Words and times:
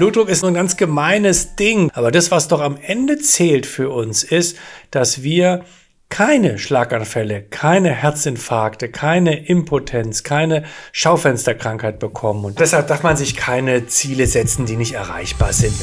Blutdruck 0.00 0.30
ist 0.30 0.42
ein 0.42 0.54
ganz 0.54 0.78
gemeines 0.78 1.56
Ding, 1.56 1.90
aber 1.92 2.10
das, 2.10 2.30
was 2.30 2.48
doch 2.48 2.62
am 2.62 2.78
Ende 2.80 3.18
zählt 3.18 3.66
für 3.66 3.90
uns, 3.90 4.22
ist, 4.22 4.56
dass 4.90 5.22
wir 5.22 5.66
keine 6.08 6.58
Schlaganfälle, 6.58 7.42
keine 7.42 7.90
Herzinfarkte, 7.90 8.88
keine 8.88 9.44
Impotenz, 9.46 10.22
keine 10.22 10.64
Schaufensterkrankheit 10.92 11.98
bekommen. 11.98 12.46
Und 12.46 12.60
deshalb 12.60 12.88
darf 12.88 13.02
man 13.02 13.18
sich 13.18 13.36
keine 13.36 13.88
Ziele 13.88 14.26
setzen, 14.26 14.64
die 14.64 14.76
nicht 14.76 14.94
erreichbar 14.94 15.52
sind. 15.52 15.74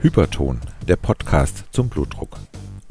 Hyperton, 0.00 0.60
der 0.88 0.96
Podcast 0.96 1.66
zum 1.70 1.88
Blutdruck. 1.88 2.36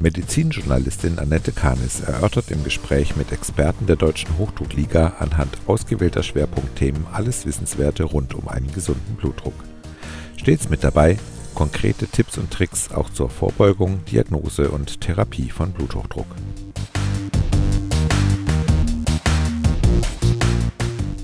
Medizinjournalistin 0.06 1.18
Annette 1.18 1.50
Kahnis 1.50 1.98
erörtert 1.98 2.52
im 2.52 2.62
Gespräch 2.62 3.16
mit 3.16 3.32
Experten 3.32 3.86
der 3.86 3.96
Deutschen 3.96 4.38
Hochdruckliga 4.38 5.14
anhand 5.18 5.58
ausgewählter 5.66 6.22
Schwerpunktthemen 6.22 7.08
alles 7.12 7.44
Wissenswerte 7.44 8.04
rund 8.04 8.32
um 8.32 8.46
einen 8.46 8.70
gesunden 8.72 9.16
Blutdruck. 9.16 9.54
Stets 10.36 10.68
mit 10.68 10.84
dabei 10.84 11.18
konkrete 11.56 12.06
Tipps 12.06 12.38
und 12.38 12.52
Tricks 12.52 12.92
auch 12.92 13.10
zur 13.10 13.28
Vorbeugung, 13.28 14.04
Diagnose 14.04 14.70
und 14.70 15.00
Therapie 15.00 15.50
von 15.50 15.72
Bluthochdruck. 15.72 16.28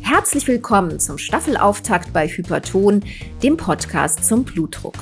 Herzlich 0.01 0.49
willkommen 0.49 0.99
zum 0.99 1.19
Staffelauftakt 1.19 2.13
bei 2.13 2.27
Hyperton, 2.27 3.05
dem 3.45 3.57
Podcast 3.57 4.25
zum 4.25 4.43
Blutdruck. 4.43 4.97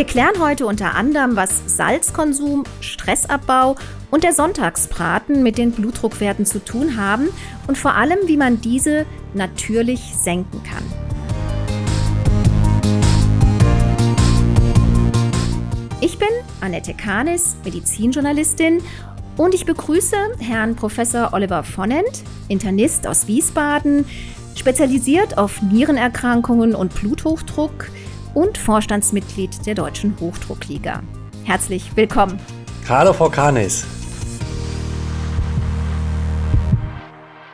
Wir 0.00 0.06
klären 0.06 0.40
heute 0.40 0.64
unter 0.64 0.94
anderem, 0.94 1.36
was 1.36 1.76
Salzkonsum, 1.76 2.64
Stressabbau 2.80 3.76
und 4.10 4.24
der 4.24 4.32
Sonntagsbraten 4.32 5.42
mit 5.42 5.58
den 5.58 5.72
Blutdruckwerten 5.72 6.46
zu 6.46 6.64
tun 6.64 6.96
haben 6.96 7.28
und 7.66 7.76
vor 7.76 7.92
allem, 7.92 8.16
wie 8.24 8.38
man 8.38 8.62
diese 8.62 9.04
natürlich 9.34 10.00
senken 10.16 10.62
kann. 10.62 10.82
Ich 16.00 16.18
bin 16.18 16.28
Annette 16.62 16.94
Kahnis, 16.94 17.56
Medizinjournalistin 17.62 18.82
und 19.36 19.54
ich 19.54 19.66
begrüße 19.66 20.16
Herrn 20.38 20.76
Professor 20.76 21.34
Oliver 21.34 21.62
Vonnent, 21.62 22.22
Internist 22.48 23.06
aus 23.06 23.26
Wiesbaden, 23.26 24.06
spezialisiert 24.56 25.36
auf 25.36 25.60
Nierenerkrankungen 25.60 26.74
und 26.74 26.94
Bluthochdruck, 26.94 27.90
und 28.34 28.58
Vorstandsmitglied 28.58 29.66
der 29.66 29.74
Deutschen 29.74 30.16
Hochdruckliga. 30.20 31.02
Herzlich 31.44 31.96
willkommen. 31.96 32.38
Hallo, 32.88 33.12
Frau 33.12 33.28
Kahnis. 33.28 33.86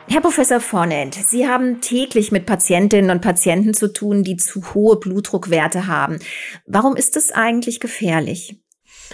Herr 0.09 0.21
Professor 0.21 0.59
Vornent, 0.59 1.15
Sie 1.15 1.47
haben 1.47 1.81
täglich 1.81 2.31
mit 2.31 2.45
Patientinnen 2.45 3.11
und 3.11 3.21
Patienten 3.21 3.73
zu 3.73 3.91
tun, 3.91 4.23
die 4.23 4.37
zu 4.37 4.73
hohe 4.73 4.97
Blutdruckwerte 4.97 5.87
haben. 5.87 6.19
Warum 6.65 6.95
ist 6.95 7.15
das 7.15 7.31
eigentlich 7.31 7.79
gefährlich? 7.79 8.57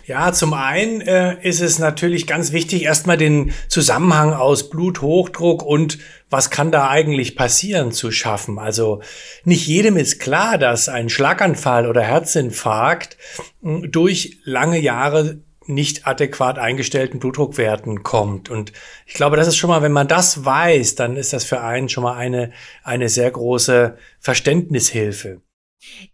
Ja, 0.06 0.34
zum 0.34 0.54
einen 0.54 1.02
äh, 1.02 1.38
ist 1.48 1.62
es 1.62 1.80
natürlich 1.80 2.28
ganz 2.28 2.52
wichtig, 2.52 2.84
erstmal 2.84 3.18
den 3.18 3.54
Zusammenhang 3.68 4.34
aus 4.34 4.70
Bluthochdruck 4.70 5.64
und 5.64 6.00
was 6.30 6.50
kann 6.50 6.72
da 6.72 6.90
eigentlich 6.90 7.36
passieren 7.36 7.92
zu 7.92 8.12
schaffen. 8.12 8.60
Also 8.60 9.02
nicht 9.46 9.68
jedem 9.68 9.98
ist 9.98 10.20
klar, 10.20 10.58
dass 10.58 10.90
ein 10.90 11.10
Schlaganfall 11.10 11.88
oder 11.88 12.02
Herzinfarkt 12.02 13.18
hm, 13.62 13.92
durch 13.92 14.40
lange 14.44 14.80
Jahre 14.80 15.40
nicht 15.66 16.06
adäquat 16.08 16.60
eingestellten 16.60 17.20
Blutdruckwerten 17.20 18.04
kommt. 18.04 18.50
Und 18.50 18.74
ich 19.06 19.14
glaube, 19.14 19.38
das 19.38 19.48
ist 19.48 19.56
schon 19.56 19.70
mal, 19.70 19.82
wenn 19.82 19.92
man 19.92 20.08
das 20.08 20.44
weiß, 20.44 20.96
dann 20.96 21.16
ist 21.16 21.34
das 21.34 21.46
für 21.46 21.62
einen 21.62 21.88
schon 21.88 22.04
mal 22.04 22.16
eine, 22.16 22.52
eine 22.84 23.10
sehr 23.10 23.32
große 23.32 23.98
Verständnishilfe. 24.20 25.42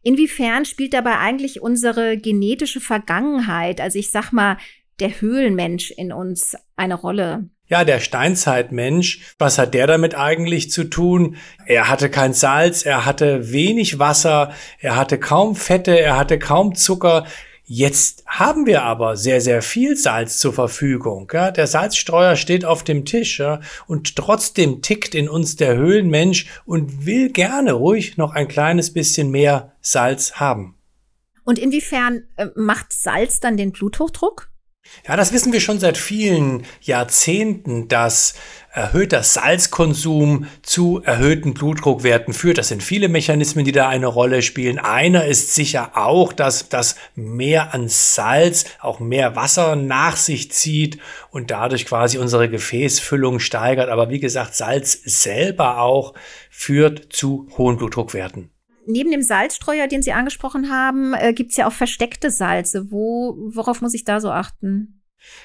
Inwiefern 0.01 0.65
spielt 0.65 0.93
dabei 0.93 1.17
eigentlich 1.17 1.61
unsere 1.61 2.17
genetische 2.17 2.79
Vergangenheit, 2.79 3.81
also 3.81 3.99
ich 3.99 4.11
sag 4.11 4.31
mal, 4.31 4.57
der 4.99 5.21
Höhlenmensch 5.21 5.91
in 5.91 6.11
uns 6.11 6.55
eine 6.75 6.95
Rolle? 6.95 7.49
Ja, 7.67 7.83
der 7.83 7.99
Steinzeitmensch, 7.99 9.35
was 9.37 9.59
hat 9.59 9.75
der 9.75 9.85
damit 9.85 10.15
eigentlich 10.15 10.71
zu 10.71 10.85
tun? 10.85 11.37
Er 11.67 11.87
hatte 11.87 12.09
kein 12.09 12.33
Salz, 12.33 12.83
er 12.83 13.05
hatte 13.05 13.51
wenig 13.51 13.99
Wasser, 13.99 14.53
er 14.79 14.95
hatte 14.95 15.19
kaum 15.19 15.55
Fette, 15.55 15.99
er 15.99 16.17
hatte 16.17 16.39
kaum 16.39 16.73
Zucker. 16.73 17.27
Jetzt 17.71 18.23
haben 18.25 18.65
wir 18.65 18.81
aber 18.81 19.15
sehr, 19.15 19.41
sehr 19.41 19.61
viel 19.61 19.95
Salz 19.95 20.39
zur 20.39 20.53
Verfügung. 20.53 21.29
Ja? 21.31 21.51
Der 21.51 21.67
Salzstreuer 21.67 22.35
steht 22.35 22.65
auf 22.65 22.83
dem 22.83 23.05
Tisch 23.05 23.37
ja? 23.37 23.61
und 23.85 24.15
trotzdem 24.15 24.81
tickt 24.81 25.13
in 25.13 25.29
uns 25.29 25.55
der 25.55 25.75
Höhlenmensch 25.75 26.47
und 26.65 27.05
will 27.05 27.29
gerne 27.29 27.73
ruhig 27.73 28.17
noch 28.17 28.33
ein 28.33 28.47
kleines 28.47 28.91
bisschen 28.91 29.29
mehr 29.29 29.73
Salz 29.81 30.33
haben. 30.39 30.79
Und 31.43 31.59
inwiefern 31.59 32.23
äh, 32.37 32.47
macht 32.55 32.91
Salz 32.91 33.39
dann 33.39 33.55
den 33.55 33.71
Bluthochdruck? 33.71 34.48
Ja, 35.07 35.15
das 35.15 35.33
wissen 35.33 35.53
wir 35.53 35.59
schon 35.59 35.79
seit 35.79 35.97
vielen 35.97 36.65
Jahrzehnten, 36.81 37.87
dass 37.87 38.35
erhöhter 38.71 39.23
Salzkonsum 39.23 40.47
zu 40.61 41.01
erhöhten 41.03 41.53
Blutdruckwerten 41.53 42.33
führt. 42.33 42.57
Das 42.57 42.67
sind 42.67 42.83
viele 42.83 43.09
Mechanismen, 43.09 43.65
die 43.65 43.71
da 43.71 43.89
eine 43.89 44.07
Rolle 44.07 44.41
spielen. 44.41 44.77
Einer 44.77 45.25
ist 45.25 45.55
sicher 45.55 45.97
auch, 45.97 46.33
dass 46.33 46.69
das 46.69 46.95
mehr 47.15 47.73
an 47.73 47.89
Salz 47.89 48.65
auch 48.79 48.99
mehr 48.99 49.35
Wasser 49.35 49.75
nach 49.75 50.15
sich 50.15 50.51
zieht 50.51 50.99
und 51.31 51.49
dadurch 51.49 51.85
quasi 51.85 52.17
unsere 52.19 52.49
Gefäßfüllung 52.49 53.39
steigert. 53.39 53.89
Aber 53.89 54.09
wie 54.09 54.19
gesagt, 54.19 54.55
Salz 54.55 54.99
selber 55.03 55.81
auch 55.81 56.13
führt 56.51 57.11
zu 57.11 57.47
hohen 57.57 57.77
Blutdruckwerten 57.77 58.51
neben 58.89 59.11
dem 59.11 59.21
Salzstreuer, 59.21 59.87
den 59.87 60.01
Sie 60.01 60.11
angesprochen 60.11 60.71
haben, 60.71 61.13
äh, 61.13 61.33
gibt 61.33 61.51
es 61.51 61.57
ja 61.57 61.67
auch 61.67 61.73
versteckte 61.73 62.31
Salze. 62.31 62.91
Wo, 62.91 63.37
worauf 63.53 63.81
muss 63.81 63.93
ich 63.93 64.03
da 64.03 64.19
so 64.19 64.31
achten? 64.31 64.99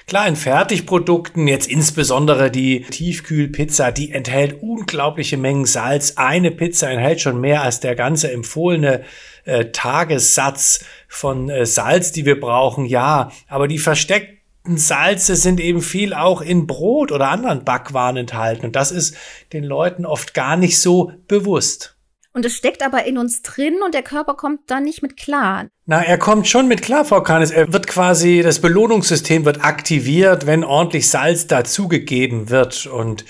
Klar, 0.07 0.27
in 0.27 0.35
Fertigprodukten, 0.35 1.47
jetzt 1.47 1.67
insbesondere 1.67 2.49
die 2.49 2.81
Tiefkühlpizza, 2.81 3.91
die 3.91 4.11
enthält 4.11 4.61
unglaubliche 4.61 5.37
Mengen 5.37 5.65
Salz. 5.65 6.13
Eine 6.15 6.51
Pizza 6.51 6.89
enthält 6.89 7.21
schon 7.21 7.41
mehr 7.41 7.61
als 7.61 7.81
der 7.81 7.95
ganze 7.95 8.31
empfohlene 8.31 9.03
äh, 9.43 9.65
Tagessatz 9.71 10.85
von 11.07 11.49
äh, 11.49 11.65
Salz, 11.65 12.11
die 12.11 12.25
wir 12.25 12.39
brauchen. 12.39 12.85
Ja, 12.85 13.31
aber 13.47 13.67
die 13.67 13.79
versteckten 13.79 14.77
Salze 14.77 15.35
sind 15.35 15.59
eben 15.59 15.81
viel 15.81 16.13
auch 16.13 16.41
in 16.41 16.67
Brot 16.67 17.11
oder 17.11 17.29
anderen 17.29 17.65
Backwaren 17.65 18.17
enthalten. 18.17 18.65
Und 18.67 18.75
das 18.75 18.91
ist 18.91 19.17
den 19.53 19.63
Leuten 19.63 20.05
oft 20.05 20.33
gar 20.33 20.55
nicht 20.55 20.79
so 20.79 21.11
bewusst. 21.27 21.94
Und 22.35 22.45
es 22.45 22.53
steckt 22.53 22.83
aber 22.83 23.05
in 23.05 23.17
uns 23.17 23.43
drin 23.43 23.75
und 23.85 23.93
der 23.93 24.03
Körper 24.03 24.33
kommt 24.33 24.59
da 24.67 24.81
nicht 24.81 25.01
mit 25.01 25.15
klar. 25.15 25.69
Na, 25.85 26.03
er 26.03 26.17
kommt 26.17 26.49
schon 26.49 26.67
mit 26.67 26.81
klar, 26.81 27.05
Frau 27.05 27.23
Kahnes. 27.23 27.49
Er 27.49 27.71
wird 27.71 27.87
quasi, 27.87 28.41
das 28.43 28.59
Belohnungssystem 28.59 29.45
wird 29.45 29.63
aktiviert, 29.63 30.45
wenn 30.45 30.65
ordentlich 30.65 31.07
Salz 31.09 31.47
dazugegeben 31.47 32.49
wird. 32.49 32.87
Und 32.87 33.23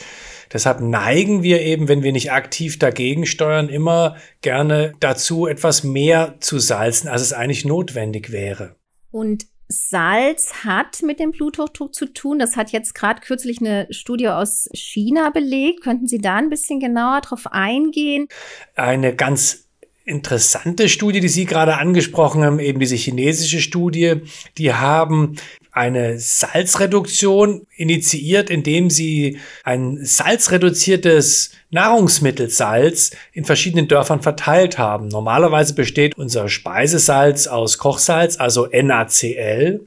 deshalb 0.51 0.79
neigen 0.79 1.43
wir 1.43 1.61
eben, 1.61 1.87
wenn 1.87 2.01
wir 2.01 2.13
nicht 2.13 2.31
aktiv 2.31 2.79
dagegen 2.79 3.27
steuern, 3.27 3.69
immer 3.69 4.15
gerne 4.41 4.93
dazu, 4.99 5.45
etwas 5.45 5.83
mehr 5.83 6.37
zu 6.39 6.57
salzen, 6.57 7.07
als 7.07 7.21
es 7.21 7.31
eigentlich 7.31 7.63
notwendig 7.63 8.31
wäre. 8.31 8.75
Und 9.11 9.45
Salz 9.67 10.63
hat 10.63 11.01
mit 11.01 11.19
dem 11.19 11.31
Bluthochdruck 11.31 11.93
zu 11.93 12.05
tun. 12.05 12.39
Das 12.39 12.55
hat 12.55 12.71
jetzt 12.71 12.93
gerade 12.93 13.21
kürzlich 13.21 13.59
eine 13.59 13.87
Studie 13.89 14.29
aus 14.29 14.69
China 14.73 15.29
belegt. 15.31 15.81
Könnten 15.81 16.07
Sie 16.07 16.19
da 16.19 16.35
ein 16.35 16.49
bisschen 16.49 16.79
genauer 16.79 17.21
drauf 17.21 17.47
eingehen? 17.51 18.27
Eine 18.75 19.15
ganz 19.15 19.65
interessante 20.05 20.87
Studie, 20.87 21.19
die 21.19 21.29
Sie 21.29 21.45
gerade 21.45 21.77
angesprochen 21.77 22.43
haben, 22.43 22.59
eben 22.59 22.79
diese 22.79 22.95
chinesische 22.95 23.59
Studie, 23.59 24.21
die 24.57 24.73
haben 24.73 25.37
eine 25.75 26.19
Salzreduktion 26.19 27.67
initiiert, 27.75 28.49
indem 28.49 28.89
sie 28.89 29.39
ein 29.65 29.99
salzreduziertes 30.01 31.51
Nahrungsmittelsalz 31.69 33.11
in 33.33 33.43
verschiedenen 33.43 33.89
Dörfern 33.89 34.21
verteilt 34.21 34.77
haben. 34.77 35.09
Normalerweise 35.09 35.75
besteht 35.75 36.17
unser 36.17 36.47
Speisesalz 36.47 37.47
aus 37.47 37.77
Kochsalz, 37.77 38.39
also 38.39 38.67
NaCl. 38.67 39.81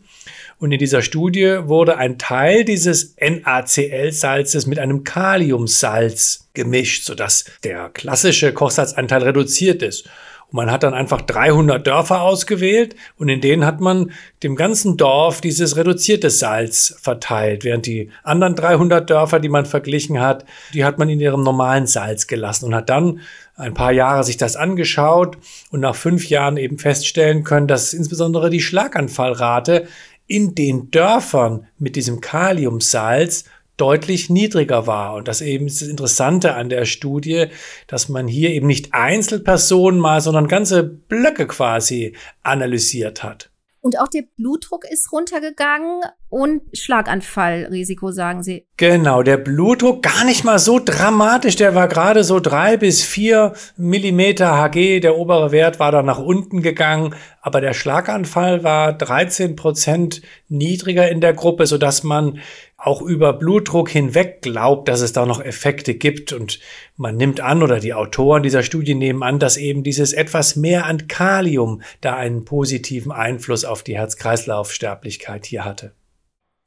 Und 0.58 0.72
in 0.72 0.78
dieser 0.78 1.00
Studie 1.00 1.56
wurde 1.62 1.96
ein 1.96 2.18
Teil 2.18 2.66
dieses 2.66 3.16
NaCl-Salzes 3.16 4.66
mit 4.66 4.78
einem 4.78 5.04
Kaliumsalz 5.04 6.48
gemischt, 6.52 7.04
sodass 7.04 7.46
der 7.64 7.88
klassische 7.88 8.52
Kochsalzanteil 8.52 9.22
reduziert 9.22 9.82
ist. 9.82 10.06
Und 10.50 10.56
man 10.56 10.70
hat 10.70 10.82
dann 10.82 10.94
einfach 10.94 11.20
300 11.20 11.86
Dörfer 11.86 12.22
ausgewählt 12.22 12.96
und 13.16 13.28
in 13.28 13.42
denen 13.42 13.66
hat 13.66 13.80
man 13.80 14.12
dem 14.42 14.56
ganzen 14.56 14.96
Dorf 14.96 15.42
dieses 15.42 15.76
reduzierte 15.76 16.30
Salz 16.30 16.94
verteilt, 17.00 17.64
während 17.64 17.84
die 17.84 18.10
anderen 18.22 18.54
300 18.54 19.08
Dörfer, 19.08 19.40
die 19.40 19.50
man 19.50 19.66
verglichen 19.66 20.20
hat, 20.20 20.46
die 20.72 20.86
hat 20.86 20.98
man 20.98 21.10
in 21.10 21.20
ihrem 21.20 21.42
normalen 21.42 21.86
Salz 21.86 22.26
gelassen 22.26 22.66
und 22.66 22.74
hat 22.74 22.88
dann 22.88 23.20
ein 23.56 23.74
paar 23.74 23.92
Jahre 23.92 24.24
sich 24.24 24.38
das 24.38 24.56
angeschaut 24.56 25.36
und 25.70 25.80
nach 25.80 25.96
fünf 25.96 26.28
Jahren 26.28 26.56
eben 26.56 26.78
feststellen 26.78 27.44
können, 27.44 27.66
dass 27.66 27.92
insbesondere 27.92 28.48
die 28.48 28.60
Schlaganfallrate 28.60 29.86
in 30.28 30.54
den 30.54 30.90
Dörfern 30.90 31.66
mit 31.78 31.96
diesem 31.96 32.20
Kaliumsalz 32.20 33.44
deutlich 33.78 34.28
niedriger 34.28 34.86
war. 34.86 35.14
Und 35.14 35.28
das 35.28 35.40
eben 35.40 35.66
ist 35.66 35.80
das 35.80 35.88
Interessante 35.88 36.54
an 36.54 36.68
der 36.68 36.84
Studie, 36.84 37.46
dass 37.86 38.08
man 38.08 38.28
hier 38.28 38.50
eben 38.50 38.66
nicht 38.66 38.92
Einzelpersonen 38.92 39.98
mal, 39.98 40.20
sondern 40.20 40.48
ganze 40.48 40.82
Blöcke 40.82 41.46
quasi 41.46 42.14
analysiert 42.42 43.22
hat. 43.22 43.50
Und 43.80 43.98
auch 44.00 44.08
der 44.08 44.24
Blutdruck 44.36 44.84
ist 44.84 45.12
runtergegangen 45.12 46.02
und 46.28 46.62
Schlaganfallrisiko, 46.76 48.10
sagen 48.10 48.42
Sie. 48.42 48.66
Genau, 48.76 49.22
der 49.22 49.36
Blutdruck 49.36 50.02
gar 50.02 50.24
nicht 50.24 50.44
mal 50.44 50.58
so 50.58 50.80
dramatisch. 50.84 51.54
Der 51.56 51.74
war 51.76 51.86
gerade 51.86 52.24
so 52.24 52.40
drei 52.40 52.76
bis 52.76 53.02
vier 53.02 53.54
Millimeter 53.76 54.60
Hg. 54.60 55.00
Der 55.00 55.16
obere 55.16 55.52
Wert 55.52 55.78
war 55.78 55.92
dann 55.92 56.06
nach 56.06 56.18
unten 56.18 56.60
gegangen. 56.60 57.14
Aber 57.40 57.60
der 57.60 57.72
Schlaganfall 57.72 58.64
war 58.64 58.92
13 58.92 59.54
Prozent 59.54 60.22
niedriger 60.48 61.08
in 61.08 61.20
der 61.20 61.32
Gruppe, 61.32 61.66
sodass 61.66 62.02
man 62.02 62.40
auch 62.78 63.02
über 63.02 63.32
Blutdruck 63.32 63.90
hinweg 63.90 64.40
glaubt, 64.40 64.88
dass 64.88 65.00
es 65.00 65.12
da 65.12 65.26
noch 65.26 65.40
Effekte 65.40 65.94
gibt. 65.94 66.32
Und 66.32 66.60
man 66.96 67.16
nimmt 67.16 67.40
an, 67.40 67.62
oder 67.62 67.80
die 67.80 67.92
Autoren 67.92 68.44
dieser 68.44 68.62
Studie 68.62 68.94
nehmen 68.94 69.24
an, 69.24 69.40
dass 69.40 69.56
eben 69.56 69.82
dieses 69.82 70.12
etwas 70.12 70.54
mehr 70.54 70.86
an 70.86 71.08
Kalium 71.08 71.82
da 72.00 72.14
einen 72.16 72.44
positiven 72.44 73.10
Einfluss 73.10 73.64
auf 73.64 73.82
die 73.82 73.96
Herz-Kreislauf-Sterblichkeit 73.96 75.44
hier 75.44 75.64
hatte. 75.64 75.92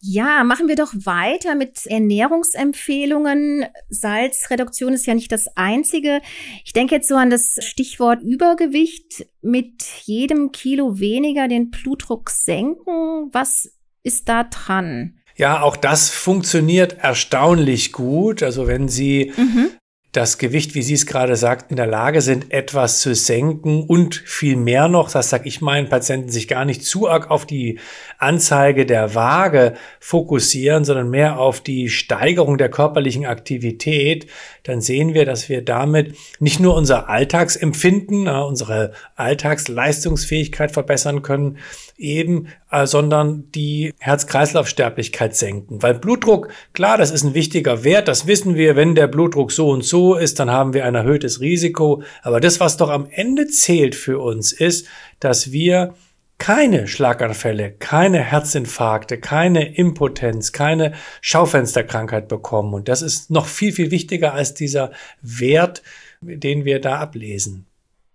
Ja, 0.03 0.43
machen 0.43 0.67
wir 0.67 0.75
doch 0.75 0.93
weiter 0.95 1.53
mit 1.55 1.85
Ernährungsempfehlungen. 1.85 3.65
Salzreduktion 3.89 4.93
ist 4.93 5.05
ja 5.05 5.13
nicht 5.13 5.31
das 5.31 5.45
einzige. 5.55 6.21
Ich 6.65 6.73
denke 6.73 6.95
jetzt 6.95 7.07
so 7.07 7.15
an 7.15 7.29
das 7.29 7.55
Stichwort 7.59 8.21
Übergewicht. 8.21 9.27
Mit 9.41 9.83
jedem 10.03 10.51
Kilo 10.51 10.99
weniger 10.99 11.47
den 11.47 11.69
Blutdruck 11.69 12.31
senken. 12.31 13.29
Was 13.31 13.71
ist 14.01 14.27
da 14.27 14.43
dran? 14.43 15.20
Ja, 15.35 15.61
auch 15.61 15.75
das 15.75 16.09
funktioniert 16.09 16.97
erstaunlich 16.99 17.91
gut. 17.91 18.43
Also 18.43 18.67
wenn 18.67 18.87
Sie 18.89 19.31
mhm 19.35 19.71
das 20.11 20.37
Gewicht, 20.37 20.75
wie 20.75 20.81
Sie 20.81 20.93
es 20.93 21.05
gerade 21.05 21.37
sagten, 21.37 21.73
in 21.73 21.77
der 21.77 21.87
Lage 21.87 22.21
sind, 22.21 22.51
etwas 22.51 22.99
zu 22.99 23.15
senken 23.15 23.83
und 23.83 24.15
viel 24.15 24.57
mehr 24.57 24.89
noch, 24.89 25.09
das 25.09 25.29
sage 25.29 25.47
ich 25.47 25.61
meinen 25.61 25.87
Patienten, 25.87 26.29
sich 26.29 26.49
gar 26.49 26.65
nicht 26.65 26.83
zu 26.83 27.07
arg 27.07 27.31
auf 27.31 27.45
die 27.45 27.79
Anzeige 28.17 28.85
der 28.85 29.15
Waage 29.15 29.75
fokussieren, 30.01 30.83
sondern 30.83 31.09
mehr 31.09 31.39
auf 31.39 31.61
die 31.61 31.87
Steigerung 31.87 32.57
der 32.57 32.69
körperlichen 32.69 33.25
Aktivität, 33.25 34.27
dann 34.63 34.81
sehen 34.81 35.13
wir, 35.13 35.23
dass 35.23 35.47
wir 35.47 35.63
damit 35.63 36.15
nicht 36.39 36.59
nur 36.59 36.75
unser 36.75 37.07
Alltagsempfinden, 37.07 38.27
unsere 38.27 38.91
Alltagsleistungsfähigkeit 39.15 40.71
verbessern 40.71 41.21
können, 41.21 41.57
eben, 42.01 42.47
äh, 42.71 42.85
sondern 42.85 43.49
die 43.51 43.93
Herz-Kreislauf-Sterblichkeit 43.99 45.35
senken. 45.35 45.81
Weil 45.81 45.93
Blutdruck, 45.93 46.49
klar, 46.73 46.97
das 46.97 47.11
ist 47.11 47.23
ein 47.23 47.33
wichtiger 47.33 47.83
Wert, 47.83 48.07
das 48.07 48.27
wissen 48.27 48.55
wir, 48.55 48.75
wenn 48.75 48.95
der 48.95 49.07
Blutdruck 49.07 49.51
so 49.51 49.69
und 49.69 49.85
so 49.85 50.15
ist, 50.15 50.39
dann 50.39 50.49
haben 50.49 50.73
wir 50.73 50.85
ein 50.85 50.95
erhöhtes 50.95 51.39
Risiko. 51.39 52.03
Aber 52.23 52.39
das, 52.39 52.59
was 52.59 52.77
doch 52.77 52.89
am 52.89 53.07
Ende 53.09 53.47
zählt 53.47 53.95
für 53.95 54.19
uns, 54.19 54.51
ist, 54.51 54.87
dass 55.19 55.51
wir 55.51 55.93
keine 56.41 56.87
Schlaganfälle, 56.87 57.71
keine 57.71 58.19
Herzinfarkte, 58.23 59.19
keine 59.19 59.75
Impotenz, 59.75 60.51
keine 60.51 60.93
Schaufensterkrankheit 61.21 62.27
bekommen. 62.27 62.73
Und 62.73 62.87
das 62.89 63.03
ist 63.03 63.29
noch 63.29 63.45
viel, 63.45 63.71
viel 63.71 63.91
wichtiger 63.91 64.33
als 64.33 64.55
dieser 64.55 64.91
Wert, 65.21 65.83
den 66.21 66.65
wir 66.65 66.81
da 66.81 66.97
ablesen. 66.97 67.67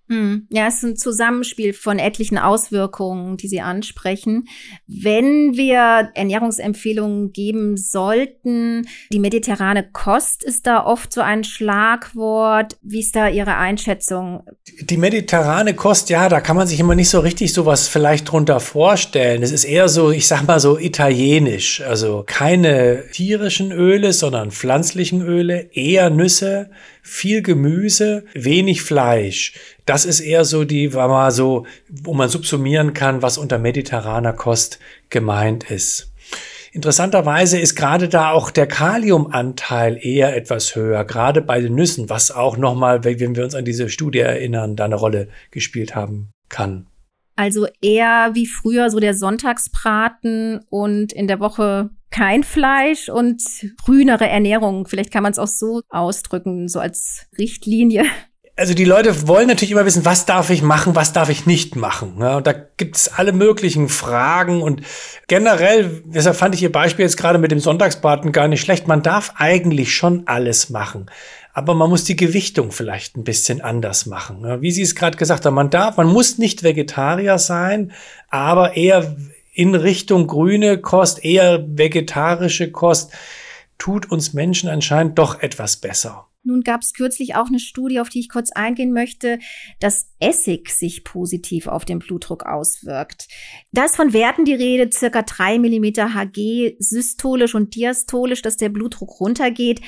Hm. 0.08 0.46
Ja, 0.50 0.68
es 0.68 0.76
ist 0.76 0.82
ein 0.84 0.96
Zusammenspiel 0.96 1.72
von 1.72 1.98
etlichen 1.98 2.38
Auswirkungen, 2.38 3.36
die 3.36 3.48
Sie 3.48 3.60
ansprechen. 3.60 4.46
Wenn 4.86 5.56
wir 5.56 6.10
Ernährungsempfehlungen 6.14 7.32
geben 7.32 7.76
sollten, 7.76 8.86
die 9.10 9.18
mediterrane 9.18 9.88
Kost 9.90 10.44
ist 10.44 10.66
da 10.66 10.84
oft 10.84 11.12
so 11.12 11.22
ein 11.22 11.42
Schlagwort. 11.42 12.76
Wie 12.82 13.00
ist 13.00 13.16
da 13.16 13.28
Ihre 13.28 13.56
Einschätzung? 13.56 14.44
Die 14.80 14.96
mediterrane 14.96 15.74
Kost, 15.74 16.08
ja, 16.08 16.28
da 16.28 16.40
kann 16.40 16.56
man 16.56 16.68
sich 16.68 16.78
immer 16.78 16.94
nicht 16.94 17.10
so 17.10 17.18
richtig 17.18 17.52
sowas 17.52 17.88
vielleicht 17.88 18.30
drunter 18.30 18.60
vorstellen. 18.60 19.42
Es 19.42 19.50
ist 19.50 19.64
eher 19.64 19.88
so, 19.88 20.12
ich 20.12 20.28
sag 20.28 20.46
mal 20.46 20.60
so 20.60 20.78
italienisch. 20.78 21.80
Also 21.80 22.22
keine 22.24 23.04
tierischen 23.12 23.72
Öle, 23.72 24.12
sondern 24.12 24.52
pflanzlichen 24.52 25.20
Öle, 25.20 25.70
eher 25.72 26.10
Nüsse, 26.10 26.70
viel 27.06 27.40
Gemüse, 27.40 28.24
wenig 28.34 28.82
Fleisch. 28.82 29.54
Das 29.86 30.04
ist 30.04 30.18
eher 30.18 30.44
so 30.44 30.64
die, 30.64 30.92
war 30.92 31.06
mal 31.06 31.30
so, 31.30 31.64
wo 31.88 32.14
man 32.14 32.28
subsumieren 32.28 32.94
kann, 32.94 33.22
was 33.22 33.38
unter 33.38 33.58
mediterraner 33.58 34.32
Kost 34.32 34.80
gemeint 35.08 35.70
ist. 35.70 36.12
Interessanterweise 36.72 37.58
ist 37.58 37.76
gerade 37.76 38.08
da 38.08 38.32
auch 38.32 38.50
der 38.50 38.66
Kaliumanteil 38.66 39.98
eher 40.04 40.36
etwas 40.36 40.74
höher, 40.74 41.04
gerade 41.04 41.40
bei 41.42 41.60
den 41.60 41.76
Nüssen, 41.76 42.10
was 42.10 42.32
auch 42.32 42.56
nochmal, 42.56 43.04
wenn 43.04 43.36
wir 43.36 43.44
uns 43.44 43.54
an 43.54 43.64
diese 43.64 43.88
Studie 43.88 44.18
erinnern, 44.18 44.74
da 44.74 44.84
eine 44.84 44.96
Rolle 44.96 45.28
gespielt 45.52 45.94
haben 45.94 46.30
kann. 46.48 46.86
Also 47.36 47.66
eher 47.82 48.30
wie 48.32 48.46
früher 48.46 48.90
so 48.90 48.98
der 48.98 49.14
Sonntagsbraten 49.14 50.60
und 50.70 51.12
in 51.12 51.28
der 51.28 51.38
Woche 51.38 51.90
kein 52.10 52.44
Fleisch 52.44 53.10
und 53.10 53.42
grünere 53.84 54.26
Ernährung. 54.26 54.86
Vielleicht 54.86 55.12
kann 55.12 55.22
man 55.22 55.32
es 55.32 55.38
auch 55.38 55.46
so 55.48 55.82
ausdrücken, 55.90 56.68
so 56.68 56.80
als 56.80 57.26
Richtlinie. 57.38 58.04
Also 58.58 58.72
die 58.72 58.86
Leute 58.86 59.28
wollen 59.28 59.48
natürlich 59.48 59.72
immer 59.72 59.84
wissen, 59.84 60.06
was 60.06 60.24
darf 60.24 60.48
ich 60.48 60.62
machen, 60.62 60.94
was 60.94 61.12
darf 61.12 61.28
ich 61.28 61.44
nicht 61.44 61.76
machen. 61.76 62.16
Ja, 62.20 62.38
und 62.38 62.46
da 62.46 62.54
gibt 62.54 62.96
es 62.96 63.08
alle 63.08 63.32
möglichen 63.32 63.90
Fragen 63.90 64.62
und 64.62 64.80
generell, 65.28 66.02
deshalb 66.06 66.36
fand 66.36 66.54
ich 66.54 66.62
Ihr 66.62 66.72
Beispiel 66.72 67.04
jetzt 67.04 67.18
gerade 67.18 67.38
mit 67.38 67.50
dem 67.50 67.60
Sonntagsbraten 67.60 68.32
gar 68.32 68.48
nicht 68.48 68.62
schlecht. 68.62 68.88
Man 68.88 69.02
darf 69.02 69.34
eigentlich 69.36 69.94
schon 69.94 70.22
alles 70.24 70.70
machen. 70.70 71.10
Aber 71.56 71.74
man 71.74 71.88
muss 71.88 72.04
die 72.04 72.16
Gewichtung 72.16 72.70
vielleicht 72.70 73.16
ein 73.16 73.24
bisschen 73.24 73.62
anders 73.62 74.04
machen. 74.04 74.42
Ja, 74.42 74.60
wie 74.60 74.70
Sie 74.70 74.82
es 74.82 74.94
gerade 74.94 75.16
gesagt 75.16 75.46
haben, 75.46 75.54
man 75.54 75.70
darf, 75.70 75.96
man 75.96 76.06
muss 76.06 76.36
nicht 76.36 76.62
Vegetarier 76.62 77.38
sein, 77.38 77.92
aber 78.28 78.76
eher 78.76 79.16
in 79.54 79.74
Richtung 79.74 80.26
grüne 80.26 80.76
Kost, 80.76 81.24
eher 81.24 81.64
vegetarische 81.66 82.70
Kost, 82.70 83.12
tut 83.78 84.10
uns 84.10 84.34
Menschen 84.34 84.68
anscheinend 84.68 85.18
doch 85.18 85.40
etwas 85.40 85.78
besser. 85.78 86.26
Nun 86.42 86.60
gab 86.60 86.82
es 86.82 86.92
kürzlich 86.92 87.34
auch 87.36 87.46
eine 87.46 87.58
Studie, 87.58 88.00
auf 88.00 88.10
die 88.10 88.20
ich 88.20 88.28
kurz 88.28 88.52
eingehen 88.52 88.92
möchte, 88.92 89.38
dass 89.80 90.10
Essig 90.20 90.68
sich 90.68 91.04
positiv 91.04 91.68
auf 91.68 91.86
den 91.86 92.00
Blutdruck 92.00 92.44
auswirkt. 92.44 93.28
Da 93.72 93.86
ist 93.86 93.96
von 93.96 94.12
Werten 94.12 94.44
die 94.44 94.54
Rede, 94.54 94.90
circa 94.92 95.22
drei 95.22 95.58
Millimeter 95.58 96.14
Hg 96.14 96.76
systolisch 96.78 97.54
und 97.54 97.74
diastolisch, 97.74 98.42
dass 98.42 98.58
der 98.58 98.68
Blutdruck 98.68 99.20
runtergeht. 99.20 99.80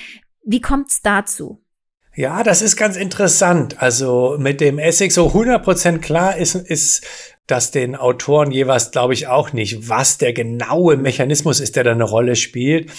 Wie 0.51 0.63
kommt 0.63 0.89
es 0.89 1.03
dazu? 1.03 1.63
Ja, 2.15 2.43
das 2.43 2.63
ist 2.63 2.77
ganz 2.77 2.97
interessant. 2.97 3.83
Also 3.83 4.37
mit 4.39 4.63
dem 4.63 4.79
Essig 4.79 5.13
so 5.13 5.27
100% 5.29 5.99
klar 5.99 6.39
ist, 6.39 6.55
ist 6.55 7.05
das 7.49 7.71
den 7.71 7.97
Autoren 7.97 8.51
jeweils, 8.51 8.91
glaube 8.91 9.15
ich, 9.15 9.27
auch 9.27 9.55
nicht, 9.55 9.89
was 9.89 10.19
der 10.19 10.35
genaue 10.35 10.99
Mechanismus 10.99 11.61
ist, 11.61 11.77
der 11.77 11.85
da 11.85 11.93
eine 11.93 12.05
Rolle 12.05 12.37
spielt. 12.37 12.91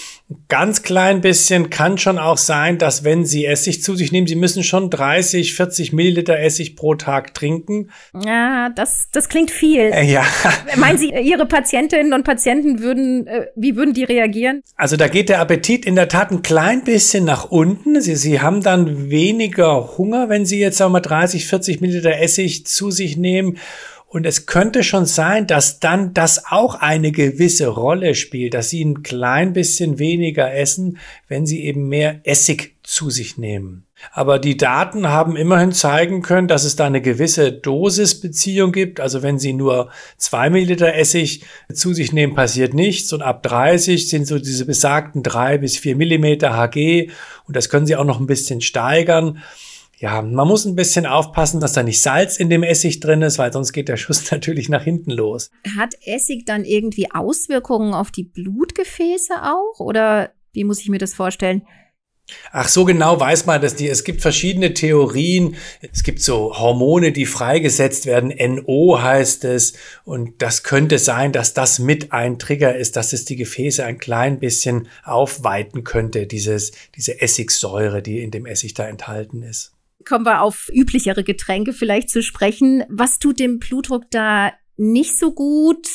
Ganz 0.48 0.82
klein 0.82 1.20
bisschen 1.20 1.70
kann 1.70 1.98
schon 1.98 2.18
auch 2.18 2.36
sein, 2.36 2.76
dass 2.76 3.04
wenn 3.04 3.24
Sie 3.24 3.46
Essig 3.46 3.80
zu 3.80 3.94
sich 3.94 4.10
nehmen, 4.10 4.26
Sie 4.26 4.34
müssen 4.34 4.64
schon 4.64 4.90
30, 4.90 5.54
40 5.54 5.92
Milliliter 5.92 6.38
Essig 6.38 6.74
pro 6.74 6.96
Tag 6.96 7.32
trinken. 7.32 7.90
Ja, 8.24 8.70
das, 8.70 9.08
das 9.12 9.28
klingt 9.28 9.52
viel. 9.52 9.92
Äh, 9.92 10.10
ja. 10.10 10.24
Meinen 10.76 10.98
Sie, 10.98 11.10
Ihre 11.10 11.46
Patientinnen 11.46 12.12
und 12.12 12.24
Patienten 12.24 12.80
würden, 12.80 13.28
äh, 13.28 13.46
wie 13.54 13.76
würden 13.76 13.94
die 13.94 14.04
reagieren? 14.04 14.62
Also 14.74 14.96
da 14.96 15.06
geht 15.06 15.28
der 15.28 15.40
Appetit 15.40 15.86
in 15.86 15.94
der 15.94 16.08
Tat 16.08 16.32
ein 16.32 16.42
klein 16.42 16.82
bisschen 16.82 17.24
nach 17.24 17.44
unten. 17.44 18.00
Sie, 18.00 18.16
Sie 18.16 18.40
haben 18.40 18.64
dann 18.64 19.10
weniger 19.10 19.96
Hunger, 19.96 20.28
wenn 20.28 20.44
Sie 20.44 20.58
jetzt 20.58 20.78
sagen 20.78 20.90
wir 20.90 20.94
mal 20.94 21.00
30, 21.00 21.46
40 21.46 21.80
Milliliter 21.80 22.18
Essig 22.18 22.66
zu 22.66 22.90
sich 22.90 23.16
nehmen. 23.16 23.56
Und 24.12 24.26
es 24.26 24.46
könnte 24.46 24.82
schon 24.82 25.06
sein, 25.06 25.46
dass 25.46 25.78
dann 25.78 26.14
das 26.14 26.46
auch 26.50 26.74
eine 26.74 27.12
gewisse 27.12 27.68
Rolle 27.68 28.16
spielt, 28.16 28.54
dass 28.54 28.68
sie 28.68 28.84
ein 28.84 29.04
klein 29.04 29.52
bisschen 29.52 30.00
weniger 30.00 30.52
essen, 30.52 30.98
wenn 31.28 31.46
sie 31.46 31.62
eben 31.64 31.88
mehr 31.88 32.18
Essig 32.24 32.74
zu 32.82 33.08
sich 33.08 33.38
nehmen. 33.38 33.86
Aber 34.10 34.40
die 34.40 34.56
Daten 34.56 35.06
haben 35.06 35.36
immerhin 35.36 35.70
zeigen 35.70 36.22
können, 36.22 36.48
dass 36.48 36.64
es 36.64 36.74
da 36.74 36.86
eine 36.86 37.00
gewisse 37.00 37.52
Dosisbeziehung 37.52 38.72
gibt. 38.72 38.98
Also 38.98 39.22
wenn 39.22 39.38
Sie 39.38 39.52
nur 39.52 39.90
zwei 40.16 40.50
Milliliter 40.50 40.92
Essig 40.92 41.44
zu 41.72 41.94
sich 41.94 42.12
nehmen, 42.12 42.34
passiert 42.34 42.74
nichts. 42.74 43.12
Und 43.12 43.22
ab 43.22 43.44
30 43.44 44.08
sind 44.08 44.26
so 44.26 44.40
diese 44.40 44.66
besagten 44.66 45.22
drei 45.22 45.56
bis 45.56 45.76
vier 45.76 45.94
Millimeter 45.94 46.56
Hg. 46.56 47.12
Und 47.46 47.54
das 47.54 47.68
können 47.68 47.86
Sie 47.86 47.94
auch 47.94 48.04
noch 48.04 48.18
ein 48.18 48.26
bisschen 48.26 48.60
steigern. 48.60 49.40
Ja, 50.00 50.22
man 50.22 50.48
muss 50.48 50.64
ein 50.64 50.76
bisschen 50.76 51.04
aufpassen, 51.04 51.60
dass 51.60 51.74
da 51.74 51.82
nicht 51.82 52.00
Salz 52.00 52.38
in 52.38 52.48
dem 52.48 52.62
Essig 52.62 53.00
drin 53.00 53.20
ist, 53.20 53.36
weil 53.36 53.52
sonst 53.52 53.74
geht 53.74 53.90
der 53.90 53.98
Schuss 53.98 54.30
natürlich 54.30 54.70
nach 54.70 54.82
hinten 54.82 55.10
los. 55.10 55.50
Hat 55.76 55.94
Essig 56.06 56.46
dann 56.46 56.64
irgendwie 56.64 57.10
Auswirkungen 57.10 57.92
auf 57.92 58.10
die 58.10 58.24
Blutgefäße 58.24 59.34
auch? 59.42 59.78
Oder 59.78 60.32
wie 60.52 60.64
muss 60.64 60.80
ich 60.80 60.88
mir 60.88 60.96
das 60.96 61.12
vorstellen? 61.12 61.66
Ach, 62.50 62.68
so 62.68 62.86
genau 62.86 63.20
weiß 63.20 63.44
man 63.44 63.60
das 63.60 63.78
nicht. 63.78 63.90
Es 63.90 64.04
gibt 64.04 64.22
verschiedene 64.22 64.72
Theorien. 64.72 65.56
Es 65.92 66.02
gibt 66.02 66.22
so 66.22 66.58
Hormone, 66.58 67.12
die 67.12 67.26
freigesetzt 67.26 68.06
werden. 68.06 68.32
NO 68.54 69.02
heißt 69.02 69.44
es. 69.44 69.74
Und 70.04 70.40
das 70.40 70.62
könnte 70.62 70.98
sein, 70.98 71.32
dass 71.32 71.52
das 71.52 71.78
mit 71.78 72.10
ein 72.12 72.38
Trigger 72.38 72.74
ist, 72.74 72.96
dass 72.96 73.12
es 73.12 73.26
die 73.26 73.36
Gefäße 73.36 73.84
ein 73.84 73.98
klein 73.98 74.38
bisschen 74.38 74.88
aufweiten 75.04 75.84
könnte, 75.84 76.26
dieses, 76.26 76.72
diese 76.96 77.20
Essigsäure, 77.20 78.00
die 78.00 78.20
in 78.20 78.30
dem 78.30 78.46
Essig 78.46 78.72
da 78.72 78.88
enthalten 78.88 79.42
ist. 79.42 79.74
Kommen 80.06 80.24
wir 80.24 80.42
auf 80.42 80.70
üblichere 80.72 81.24
Getränke 81.24 81.72
vielleicht 81.72 82.10
zu 82.10 82.22
sprechen. 82.22 82.84
Was 82.88 83.18
tut 83.18 83.38
dem 83.38 83.58
Blutdruck 83.58 84.10
da 84.10 84.52
nicht 84.76 85.18
so 85.18 85.32
gut? 85.32 85.88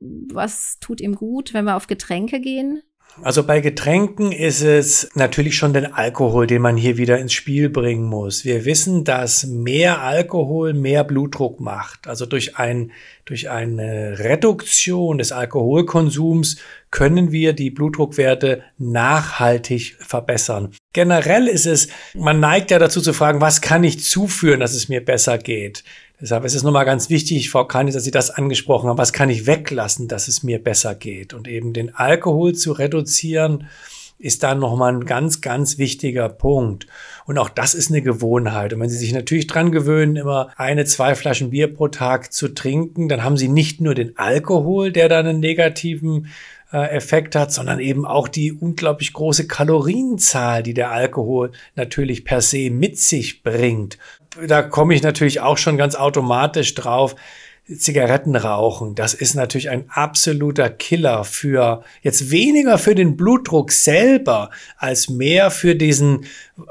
Was 0.00 0.78
tut 0.80 1.00
ihm 1.00 1.14
gut, 1.14 1.54
wenn 1.54 1.64
wir 1.64 1.76
auf 1.76 1.86
Getränke 1.86 2.40
gehen? 2.40 2.82
Also 3.22 3.44
bei 3.44 3.60
Getränken 3.60 4.32
ist 4.32 4.62
es 4.62 5.10
natürlich 5.14 5.56
schon 5.56 5.74
den 5.74 5.92
Alkohol, 5.92 6.46
den 6.46 6.62
man 6.62 6.76
hier 6.76 6.96
wieder 6.96 7.18
ins 7.18 7.32
Spiel 7.32 7.68
bringen 7.68 8.04
muss. 8.04 8.44
Wir 8.44 8.64
wissen, 8.64 9.04
dass 9.04 9.44
mehr 9.46 10.00
Alkohol 10.02 10.72
mehr 10.72 11.04
Blutdruck 11.04 11.60
macht. 11.60 12.06
Also 12.06 12.24
durch, 12.24 12.56
ein, 12.56 12.92
durch 13.24 13.50
eine 13.50 14.18
Reduktion 14.18 15.18
des 15.18 15.32
Alkoholkonsums 15.32 16.56
können 16.90 17.30
wir 17.30 17.52
die 17.52 17.70
Blutdruckwerte 17.70 18.62
nachhaltig 18.78 19.96
verbessern. 20.00 20.72
Generell 20.92 21.46
ist 21.46 21.66
es, 21.66 21.88
man 22.14 22.40
neigt 22.40 22.70
ja 22.70 22.78
dazu 22.78 23.00
zu 23.00 23.12
fragen, 23.12 23.40
was 23.40 23.60
kann 23.60 23.84
ich 23.84 24.02
zuführen, 24.02 24.60
dass 24.60 24.74
es 24.74 24.88
mir 24.88 25.04
besser 25.04 25.38
geht? 25.38 25.84
Deshalb 26.20 26.44
ist 26.44 26.54
es 26.54 26.62
nochmal 26.62 26.84
ganz 26.84 27.08
wichtig, 27.08 27.48
Frau 27.48 27.64
Kanis, 27.64 27.94
dass 27.94 28.04
Sie 28.04 28.10
das 28.10 28.30
angesprochen 28.30 28.90
haben. 28.90 28.98
Was 28.98 29.14
kann 29.14 29.30
ich 29.30 29.46
weglassen, 29.46 30.06
dass 30.06 30.28
es 30.28 30.42
mir 30.42 30.62
besser 30.62 30.94
geht? 30.94 31.32
Und 31.32 31.48
eben 31.48 31.72
den 31.72 31.94
Alkohol 31.94 32.54
zu 32.54 32.72
reduzieren, 32.72 33.68
ist 34.18 34.42
dann 34.42 34.58
nochmal 34.58 34.92
ein 34.92 35.06
ganz, 35.06 35.40
ganz 35.40 35.78
wichtiger 35.78 36.28
Punkt. 36.28 36.86
Und 37.24 37.38
auch 37.38 37.48
das 37.48 37.72
ist 37.72 37.90
eine 37.90 38.02
Gewohnheit. 38.02 38.74
Und 38.74 38.80
wenn 38.80 38.90
Sie 38.90 38.98
sich 38.98 39.14
natürlich 39.14 39.46
dran 39.46 39.72
gewöhnen, 39.72 40.16
immer 40.16 40.50
eine, 40.56 40.84
zwei 40.84 41.14
Flaschen 41.14 41.50
Bier 41.50 41.72
pro 41.72 41.88
Tag 41.88 42.34
zu 42.34 42.48
trinken, 42.48 43.08
dann 43.08 43.24
haben 43.24 43.38
Sie 43.38 43.48
nicht 43.48 43.80
nur 43.80 43.94
den 43.94 44.18
Alkohol, 44.18 44.92
der 44.92 45.08
dann 45.08 45.26
einen 45.26 45.40
negativen 45.40 46.26
äh, 46.70 46.90
Effekt 46.90 47.34
hat, 47.34 47.50
sondern 47.50 47.80
eben 47.80 48.04
auch 48.04 48.28
die 48.28 48.52
unglaublich 48.52 49.14
große 49.14 49.46
Kalorienzahl, 49.46 50.62
die 50.62 50.74
der 50.74 50.90
Alkohol 50.90 51.52
natürlich 51.74 52.26
per 52.26 52.42
se 52.42 52.68
mit 52.70 52.98
sich 52.98 53.42
bringt 53.42 53.96
da 54.46 54.62
komme 54.62 54.94
ich 54.94 55.02
natürlich 55.02 55.40
auch 55.40 55.58
schon 55.58 55.76
ganz 55.76 55.94
automatisch 55.94 56.74
drauf. 56.74 57.16
Zigaretten 57.78 58.34
rauchen, 58.34 58.96
das 58.96 59.14
ist 59.14 59.34
natürlich 59.34 59.70
ein 59.70 59.84
absoluter 59.90 60.70
Killer 60.70 61.22
für 61.22 61.84
jetzt 62.02 62.32
weniger 62.32 62.78
für 62.78 62.96
den 62.96 63.16
Blutdruck 63.16 63.70
selber 63.70 64.50
als 64.76 65.08
mehr 65.08 65.52
für 65.52 65.76
diesen, 65.76 66.24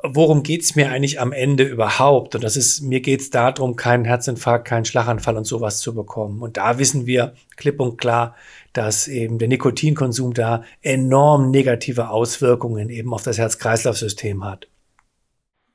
worum 0.03 0.43
geht's 0.43 0.75
mir 0.75 0.91
eigentlich 0.91 1.21
am 1.21 1.31
Ende 1.31 1.63
überhaupt? 1.63 2.35
Und 2.35 2.43
das 2.43 2.57
ist, 2.57 2.81
mir 2.81 2.99
geht's 2.99 3.29
darum, 3.29 3.77
keinen 3.77 4.03
Herzinfarkt, 4.03 4.67
keinen 4.67 4.83
Schlaganfall 4.83 5.37
und 5.37 5.45
sowas 5.45 5.79
zu 5.79 5.95
bekommen. 5.95 6.41
Und 6.41 6.57
da 6.57 6.79
wissen 6.79 7.05
wir 7.05 7.33
klipp 7.55 7.79
und 7.79 7.97
klar, 7.97 8.35
dass 8.73 9.07
eben 9.07 9.37
der 9.37 9.47
Nikotinkonsum 9.47 10.33
da 10.33 10.63
enorm 10.81 11.49
negative 11.49 12.09
Auswirkungen 12.09 12.89
eben 12.89 13.13
auf 13.13 13.23
das 13.23 13.37
Herz-Kreislauf-System 13.37 14.43
hat. 14.43 14.67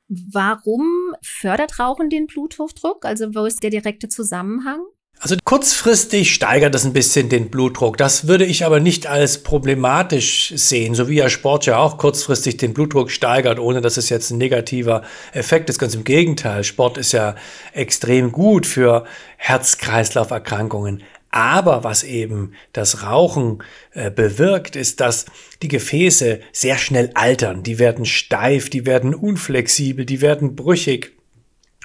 Warum 0.07 1.04
fördert 1.25 1.79
Rauchen 1.79 2.09
den 2.09 2.27
Bluthochdruck? 2.27 3.05
Also 3.05 3.33
wo 3.35 3.45
ist 3.45 3.63
der 3.63 3.69
direkte 3.69 4.07
Zusammenhang? 4.09 4.81
Also 5.19 5.37
kurzfristig 5.43 6.33
steigert 6.33 6.75
es 6.75 6.85
ein 6.85 6.93
bisschen 6.93 7.29
den 7.29 7.49
Blutdruck. 7.49 7.97
Das 7.97 8.27
würde 8.27 8.45
ich 8.45 8.65
aber 8.65 8.79
nicht 8.79 9.07
als 9.07 9.43
problematisch 9.43 10.53
sehen, 10.55 10.93
so 10.93 11.07
wie 11.07 11.15
ja 11.15 11.29
Sport 11.29 11.65
ja 11.65 11.77
auch 11.77 11.97
kurzfristig 11.97 12.57
den 12.57 12.73
Blutdruck 12.73 13.09
steigert, 13.09 13.59
ohne 13.59 13.81
dass 13.81 13.97
es 13.97 14.09
jetzt 14.09 14.29
ein 14.29 14.37
negativer 14.37 15.03
Effekt 15.31 15.69
ist. 15.69 15.79
Ganz 15.79 15.95
im 15.95 16.03
Gegenteil. 16.03 16.63
Sport 16.63 16.97
ist 16.97 17.13
ja 17.13 17.35
extrem 17.73 18.31
gut 18.31 18.65
für 18.65 19.05
Herz-Kreislauf-Erkrankungen. 19.37 21.01
Aber 21.31 21.83
was 21.83 22.03
eben 22.03 22.53
das 22.71 23.03
Rauchen 23.03 23.63
äh, 23.93 24.11
bewirkt, 24.11 24.75
ist, 24.75 25.01
dass 25.01 25.25
die 25.61 25.67
Gefäße 25.67 26.39
sehr 26.53 26.77
schnell 26.77 27.11
altern. 27.13 27.63
Die 27.63 27.79
werden 27.79 28.05
steif, 28.05 28.69
die 28.69 28.85
werden 28.85 29.13
unflexibel, 29.13 30.05
die 30.05 30.21
werden 30.21 30.55
brüchig. 30.55 31.14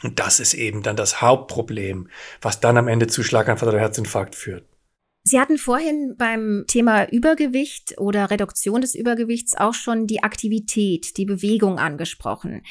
Und 0.02 0.18
das 0.18 0.40
ist 0.40 0.54
eben 0.54 0.82
dann 0.82 0.96
das 0.96 1.20
Hauptproblem, 1.20 2.08
was 2.40 2.60
dann 2.60 2.76
am 2.76 2.88
Ende 2.88 3.06
zu 3.06 3.22
Schlaganfall 3.22 3.68
oder 3.68 3.80
Herzinfarkt 3.80 4.34
führt. 4.34 4.64
Sie 5.22 5.38
hatten 5.38 5.58
vorhin 5.58 6.14
beim 6.16 6.64
Thema 6.66 7.04
Übergewicht 7.10 7.98
oder 7.98 8.30
Reduktion 8.30 8.80
des 8.80 8.94
Übergewichts 8.94 9.54
auch 9.54 9.74
schon 9.74 10.06
die 10.06 10.22
Aktivität, 10.22 11.18
die 11.18 11.26
Bewegung 11.26 11.78
angesprochen. 11.78 12.62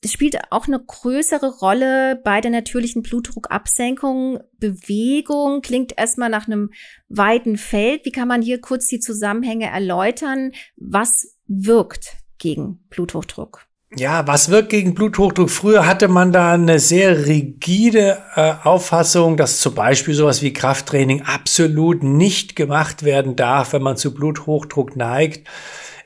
Das 0.00 0.10
spielt 0.10 0.36
auch 0.50 0.66
eine 0.66 0.82
größere 0.82 1.58
Rolle 1.58 2.20
bei 2.24 2.40
der 2.40 2.50
natürlichen 2.50 3.02
Blutdruckabsenkung. 3.02 4.40
Bewegung 4.58 5.60
klingt 5.60 5.96
erstmal 5.96 6.28
nach 6.28 6.48
einem 6.48 6.70
weiten 7.08 7.56
Feld. 7.56 8.04
Wie 8.04 8.10
kann 8.10 8.26
man 8.26 8.42
hier 8.42 8.60
kurz 8.60 8.86
die 8.86 8.98
Zusammenhänge 8.98 9.66
erläutern? 9.66 10.52
Was 10.76 11.38
wirkt 11.46 12.16
gegen 12.38 12.84
Bluthochdruck? 12.88 13.66
Ja, 13.96 14.26
was 14.26 14.50
wirkt 14.50 14.70
gegen 14.70 14.94
Bluthochdruck? 14.94 15.50
Früher 15.50 15.86
hatte 15.86 16.08
man 16.08 16.32
da 16.32 16.52
eine 16.52 16.78
sehr 16.78 17.26
rigide 17.26 18.18
äh, 18.34 18.54
Auffassung, 18.62 19.36
dass 19.36 19.60
zum 19.60 19.74
Beispiel 19.74 20.14
sowas 20.14 20.40
wie 20.40 20.52
Krafttraining 20.52 21.22
absolut 21.22 22.02
nicht 22.02 22.56
gemacht 22.56 23.02
werden 23.02 23.36
darf, 23.36 23.74
wenn 23.74 23.82
man 23.82 23.96
zu 23.96 24.14
Bluthochdruck 24.14 24.96
neigt 24.96 25.46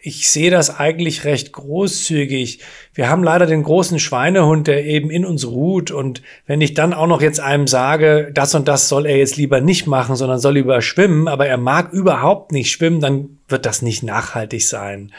ich 0.06 0.30
sehe 0.30 0.52
das 0.52 0.78
eigentlich 0.78 1.24
recht 1.24 1.52
großzügig. 1.52 2.60
Wir 2.94 3.08
haben 3.08 3.24
leider 3.24 3.44
den 3.44 3.64
großen 3.64 3.98
Schweinehund, 3.98 4.68
der 4.68 4.84
eben 4.84 5.10
in 5.10 5.24
uns 5.24 5.44
ruht. 5.48 5.90
Und 5.90 6.22
wenn 6.46 6.60
ich 6.60 6.74
dann 6.74 6.94
auch 6.94 7.08
noch 7.08 7.20
jetzt 7.20 7.40
einem 7.40 7.66
sage, 7.66 8.30
das 8.32 8.54
und 8.54 8.68
das 8.68 8.88
soll 8.88 9.04
er 9.06 9.16
jetzt 9.16 9.36
lieber 9.36 9.60
nicht 9.60 9.88
machen, 9.88 10.14
sondern 10.14 10.38
soll 10.38 10.54
lieber 10.54 10.80
schwimmen, 10.80 11.26
aber 11.26 11.48
er 11.48 11.56
mag 11.56 11.92
überhaupt 11.92 12.52
nicht 12.52 12.70
schwimmen, 12.70 13.00
dann 13.00 13.40
wird 13.48 13.66
das 13.66 13.82
nicht 13.82 14.04
nachhaltig 14.04 14.64
sein. 14.64 15.12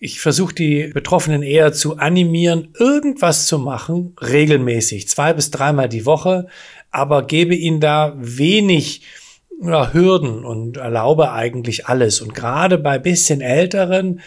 Ich 0.00 0.20
versuche 0.20 0.54
die 0.54 0.86
Betroffenen 0.88 1.42
eher 1.42 1.72
zu 1.72 1.96
animieren, 1.96 2.68
irgendwas 2.78 3.46
zu 3.46 3.58
machen, 3.58 4.14
regelmäßig, 4.20 5.08
zwei 5.08 5.32
bis 5.32 5.50
dreimal 5.50 5.88
die 5.88 6.06
Woche, 6.06 6.46
aber 6.92 7.26
gebe 7.26 7.56
ihnen 7.56 7.80
da 7.80 8.14
wenig 8.16 9.02
ja, 9.60 9.92
Hürden 9.92 10.44
und 10.44 10.76
erlaube 10.76 11.32
eigentlich 11.32 11.86
alles. 11.86 12.20
Und 12.20 12.32
gerade 12.32 12.78
bei 12.78 12.98
bisschen 12.98 13.40
älteren, 13.40 14.20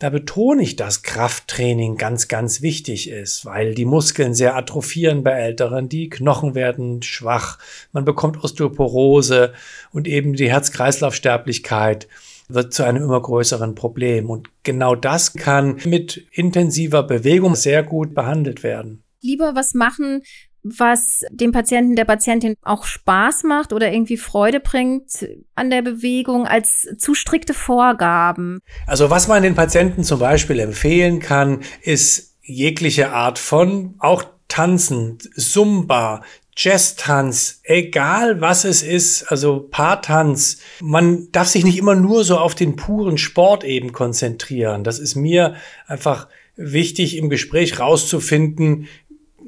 da 0.00 0.10
betone 0.10 0.64
ich, 0.64 0.74
dass 0.74 1.04
Krafttraining 1.04 1.96
ganz, 1.96 2.26
ganz 2.26 2.60
wichtig 2.60 3.08
ist, 3.08 3.44
weil 3.44 3.76
die 3.76 3.84
Muskeln 3.84 4.34
sehr 4.34 4.56
atrophieren 4.56 5.22
bei 5.22 5.30
Älteren, 5.30 5.88
die 5.88 6.08
Knochen 6.08 6.56
werden 6.56 7.02
schwach, 7.02 7.58
man 7.92 8.04
bekommt 8.04 8.42
Osteoporose 8.42 9.52
und 9.92 10.08
eben 10.08 10.34
die 10.34 10.50
Herz-Kreislauf-Sterblichkeit 10.50 12.08
wird 12.54 12.72
zu 12.72 12.84
einem 12.84 13.04
immer 13.04 13.20
größeren 13.20 13.74
Problem. 13.74 14.30
Und 14.30 14.48
genau 14.62 14.94
das 14.94 15.34
kann 15.34 15.76
mit 15.84 16.26
intensiver 16.32 17.02
Bewegung 17.02 17.54
sehr 17.54 17.82
gut 17.82 18.14
behandelt 18.14 18.62
werden. 18.62 19.02
Lieber 19.20 19.54
was 19.54 19.74
machen, 19.74 20.22
was 20.62 21.24
dem 21.30 21.52
Patienten, 21.52 21.96
der 21.96 22.04
Patientin 22.04 22.54
auch 22.62 22.84
Spaß 22.84 23.44
macht 23.44 23.72
oder 23.72 23.92
irgendwie 23.92 24.16
Freude 24.16 24.60
bringt 24.60 25.26
an 25.54 25.70
der 25.70 25.82
Bewegung 25.82 26.46
als 26.46 26.86
zu 26.98 27.14
strikte 27.14 27.54
Vorgaben. 27.54 28.60
Also 28.86 29.10
was 29.10 29.28
man 29.28 29.42
den 29.42 29.54
Patienten 29.54 30.04
zum 30.04 30.20
Beispiel 30.20 30.60
empfehlen 30.60 31.18
kann, 31.18 31.60
ist 31.82 32.36
jegliche 32.42 33.10
Art 33.10 33.38
von 33.38 33.94
auch 33.98 34.24
Tanzen, 34.48 35.18
Zumba, 35.34 36.22
Jazz-Tanz, 36.56 37.60
egal 37.64 38.40
was 38.40 38.64
es 38.64 38.82
ist, 38.82 39.24
also 39.24 39.66
Paartanz. 39.70 40.58
Man 40.80 41.28
darf 41.32 41.48
sich 41.48 41.64
nicht 41.64 41.78
immer 41.78 41.94
nur 41.94 42.24
so 42.24 42.38
auf 42.38 42.54
den 42.54 42.76
puren 42.76 43.16
Sport 43.16 43.64
eben 43.64 43.92
konzentrieren. 43.92 44.84
Das 44.84 44.98
ist 44.98 45.14
mir 45.14 45.54
einfach 45.86 46.28
wichtig 46.56 47.16
im 47.16 47.30
Gespräch 47.30 47.80
rauszufinden, 47.80 48.88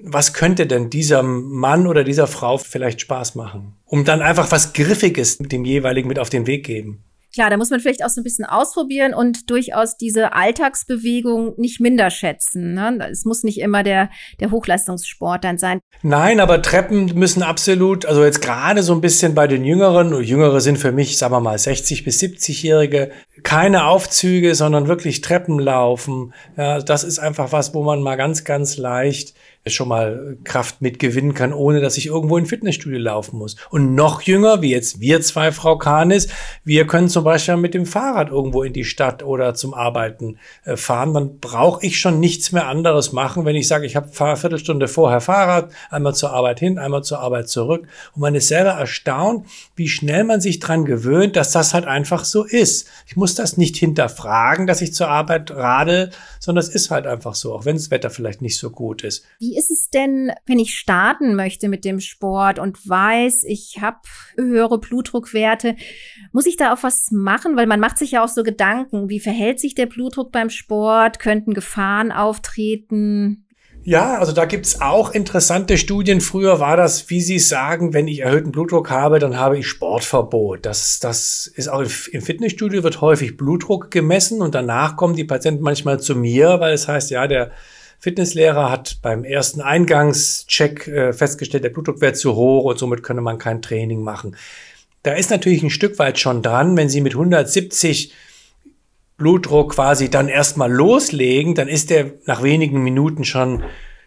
was 0.07 0.35
könnte 0.35 0.67
denn 0.67 0.91
dieser 0.91 1.23
Mann 1.23 1.87
oder 1.87 2.05
dieser 2.05 2.27
Frau 2.27 2.59
vielleicht 2.59 3.01
Spaß 3.01 3.37
machen? 3.37 3.75
Um 3.87 4.05
dann 4.05 4.21
einfach 4.21 4.51
was 4.51 4.75
Griffiges 4.75 5.41
mit 5.41 5.51
dem 5.51 5.65
jeweiligen 5.65 6.09
mit 6.09 6.19
auf 6.19 6.29
den 6.29 6.47
Weg 6.47 6.67
geben. 6.67 7.03
Klar, 7.35 7.51
da 7.51 7.57
muss 7.57 7.71
man 7.71 7.81
vielleicht 7.81 8.05
auch 8.05 8.11
so 8.11 8.21
ein 8.21 8.25
bisschen 8.25 8.45
ausprobieren 8.45 9.13
und 9.13 9.51
durchaus 9.51 9.97
diese 9.97 10.35
Alltagsbewegung 10.35 11.55
nicht 11.57 11.81
minder 11.81 12.11
schätzen. 12.11 12.75
Ne? 12.75 13.09
Es 13.11 13.25
muss 13.25 13.43
nicht 13.43 13.59
immer 13.59 13.83
der, 13.83 14.09
der 14.39 14.53
Hochleistungssport 14.53 15.43
dann 15.43 15.59
sein. 15.59 15.81
Nein, 16.03 16.39
aber 16.39 16.63
Treppen 16.63 17.07
müssen 17.15 17.43
absolut, 17.43 18.07
also 18.07 18.25
jetzt 18.25 18.41
gerade 18.41 18.85
so 18.85 18.95
ein 18.95 19.01
bisschen 19.01 19.35
bei 19.35 19.49
den 19.49 19.65
Jüngeren, 19.65 20.23
Jüngere 20.23 20.61
sind 20.61 20.79
für 20.79 20.93
mich, 20.93 21.19
sagen 21.19 21.35
wir 21.35 21.41
mal, 21.41 21.59
60 21.59 22.05
bis 22.05 22.21
70-Jährige, 22.21 23.11
keine 23.43 23.87
Aufzüge, 23.87 24.55
sondern 24.55 24.87
wirklich 24.87 25.21
Treppen 25.21 25.59
laufen. 25.59 26.33
Ja, 26.57 26.79
das 26.79 27.03
ist 27.03 27.19
einfach 27.19 27.51
was, 27.51 27.75
wo 27.75 27.83
man 27.83 28.01
mal 28.01 28.15
ganz, 28.15 28.45
ganz 28.45 28.77
leicht 28.77 29.35
schon 29.67 29.89
mal 29.89 30.37
Kraft 30.45 30.83
mitgewinnen 30.83 31.33
kann, 31.33 31.55
ohne 31.55 31.81
dass 31.81 31.97
ich 31.97 32.07
irgendwo 32.07 32.37
in 32.37 32.45
Fitnessstudio 32.45 32.99
laufen 32.99 33.39
muss. 33.39 33.57
Und 33.71 33.95
noch 33.95 34.21
jünger, 34.21 34.61
wie 34.61 34.71
jetzt 34.71 35.01
wir 35.01 35.23
zwei, 35.23 35.53
Frau 35.53 35.79
Kahnis, 35.79 36.29
wir 36.65 36.87
können 36.87 37.09
zum 37.09 37.25
Beispiel 37.25 37.57
mit 37.57 37.73
dem 37.73 37.87
Fahrrad 37.87 38.29
irgendwo 38.29 38.63
in 38.63 38.75
die 38.75 38.85
Stadt 38.85 39.23
oder 39.23 39.55
zum 39.55 39.73
Arbeiten 39.73 40.39
äh, 40.65 40.77
fahren. 40.77 41.15
Dann 41.15 41.39
brauche 41.39 41.85
ich 41.85 41.99
schon 41.99 42.21
nichts 42.21 42.53
mehr 42.53 42.69
anderes 42.69 43.13
machen, 43.13 43.47
wenn 43.47 43.57
ich 43.57 43.67
sage, 43.67 43.87
ich 43.87 43.97
habe 43.97 44.11
eine 44.19 44.37
Viertelstunde 44.37 44.87
vorher 44.87 45.23
Fahrrad, 45.23 45.73
einmal 45.89 46.15
zur 46.15 46.33
Arbeit 46.33 46.61
hin, 46.61 46.79
einmal 46.79 47.03
zur 47.03 47.21
Arbeit 47.21 47.49
zurück. 47.49 47.89
Und 48.15 48.21
man 48.21 48.35
ist 48.35 48.49
selber 48.49 48.73
erstaunt, 48.73 49.47
wie 49.77 49.89
schnell 49.89 50.25
man 50.25 50.43
sich 50.43 50.59
dran 50.59 50.85
gewöhnt, 50.85 51.37
dass 51.37 51.53
das 51.53 51.73
halt 51.73 51.87
einfach 51.87 52.27
so 52.27 52.45
ist. 52.45 52.87
Ich 53.07 53.17
muss 53.17 53.35
das 53.35 53.57
nicht 53.57 53.77
hinterfragen, 53.77 54.67
dass 54.67 54.83
ich 54.83 54.93
zur 54.93 55.09
Arbeit 55.09 55.53
radel, 55.53 56.11
sondern 56.39 56.63
es 56.63 56.69
ist 56.69 56.91
halt 56.91 57.07
einfach 57.07 57.35
so, 57.35 57.55
auch 57.55 57.65
wenn 57.65 57.77
das 57.77 57.91
Wetter 57.91 58.11
vielleicht 58.11 58.43
nicht 58.43 58.59
so 58.59 58.69
gut 58.69 59.03
ist. 59.05 59.25
Wie 59.39 59.54
ist 59.57 59.71
es 59.71 59.91
denn, 59.91 60.33
wenn 60.47 60.59
ich 60.59 60.75
starten 60.75 61.35
möchte 61.35 61.69
mit 61.69 61.85
dem 61.85 62.01
Sport 62.01 62.59
und 62.59 62.89
weiß, 62.89 63.45
ich 63.47 63.79
habe 63.81 63.99
höhere 64.37 64.79
Blutdruckwerte? 64.79 65.77
Muss 66.33 66.47
ich 66.47 66.57
da 66.57 66.73
auch 66.73 66.83
was 66.83 67.11
machen? 67.11 67.57
Weil 67.57 67.67
man 67.67 67.81
macht 67.81 67.99
sich 67.99 68.13
ja 68.13 68.25
auch 68.25 68.29
so 68.29 68.43
Gedanken, 68.43 69.09
wie 69.09 69.21
verhält 69.21 69.61
sich 69.61 69.75
der 69.75 69.87
Blutdruck 69.87 70.33
beim 70.33 70.51
Sport? 70.51 71.19
Könnten 71.19 71.55
Gefahren 71.55 72.13
auftreten? 72.13 73.45
Ja, 73.87 74.17
also 74.17 74.33
da 74.33 74.47
gibt's 74.47 74.81
auch 74.81 75.11
interessante 75.13 75.77
Studien. 75.77 76.23
Früher 76.23 76.59
war 76.59 76.79
das, 76.79 77.11
wie 77.11 77.21
Sie 77.21 77.39
sagen, 77.39 77.93
wenn 77.93 78.09
ich 78.09 78.21
erhöhten 78.21 78.51
Blutdruck 78.51 78.89
habe, 78.89 79.19
dann 79.19 79.39
habe 79.39 79.59
ich 79.59 79.69
Sportverbot. 79.69 80.65
Das, 80.65 81.01
das 81.01 81.47
ist 81.47 81.69
auch 81.69 81.85
im 82.11 82.23
Fitnessstudio 82.23 82.83
wird 82.83 83.03
häufig 83.03 83.37
Blutdruck 83.37 83.91
gemessen 83.91 84.41
und 84.41 84.55
danach 84.55 84.97
kommen 84.97 85.17
die 85.17 85.25
Patienten 85.25 85.63
manchmal 85.63 86.01
zu 86.01 86.17
mir, 86.17 86.61
weil 86.61 86.73
es 86.73 86.89
heißt, 86.89 87.11
ja, 87.11 87.27
der 87.27 87.51
Fitnesslehrer 88.05 88.71
hat 88.71 88.99
beim 89.01 89.25
ersten 89.25 89.63
Eingangscheck 89.63 90.87
äh, 90.89 91.15
festgestellt, 91.15 91.65
der 91.65 91.71
Blutdruck 91.71 92.03
wäre 92.03 92.13
zu 92.13 92.37
hoch 92.37 92.65
und 92.65 92.79
somit 92.79 93.03
könne 93.03 93.23
man 93.23 93.39
kein 93.39 93.63
Training 93.63 94.03
machen. 94.03 94.37
Da 95.03 95.15
ist 95.15 95.31
natürlich 95.31 95.63
ein 95.63 95.71
Stück 95.71 95.99
weit 95.99 96.19
schon 96.19 96.43
dran, 96.43 96.77
wenn 96.77 96.91
Sie 96.91 97.01
mit 97.01 97.15
170 97.15 98.13
Blutdruck 99.17 99.73
quasi 99.73 100.11
dann 100.11 100.29
erstmal 100.29 100.71
loslegen, 100.71 101.55
dann 101.55 101.67
ist 101.67 101.89
der 101.89 102.13
nach 102.27 102.43
wenigen 102.43 102.85
Minuten 102.85 103.25
schon 103.25 103.65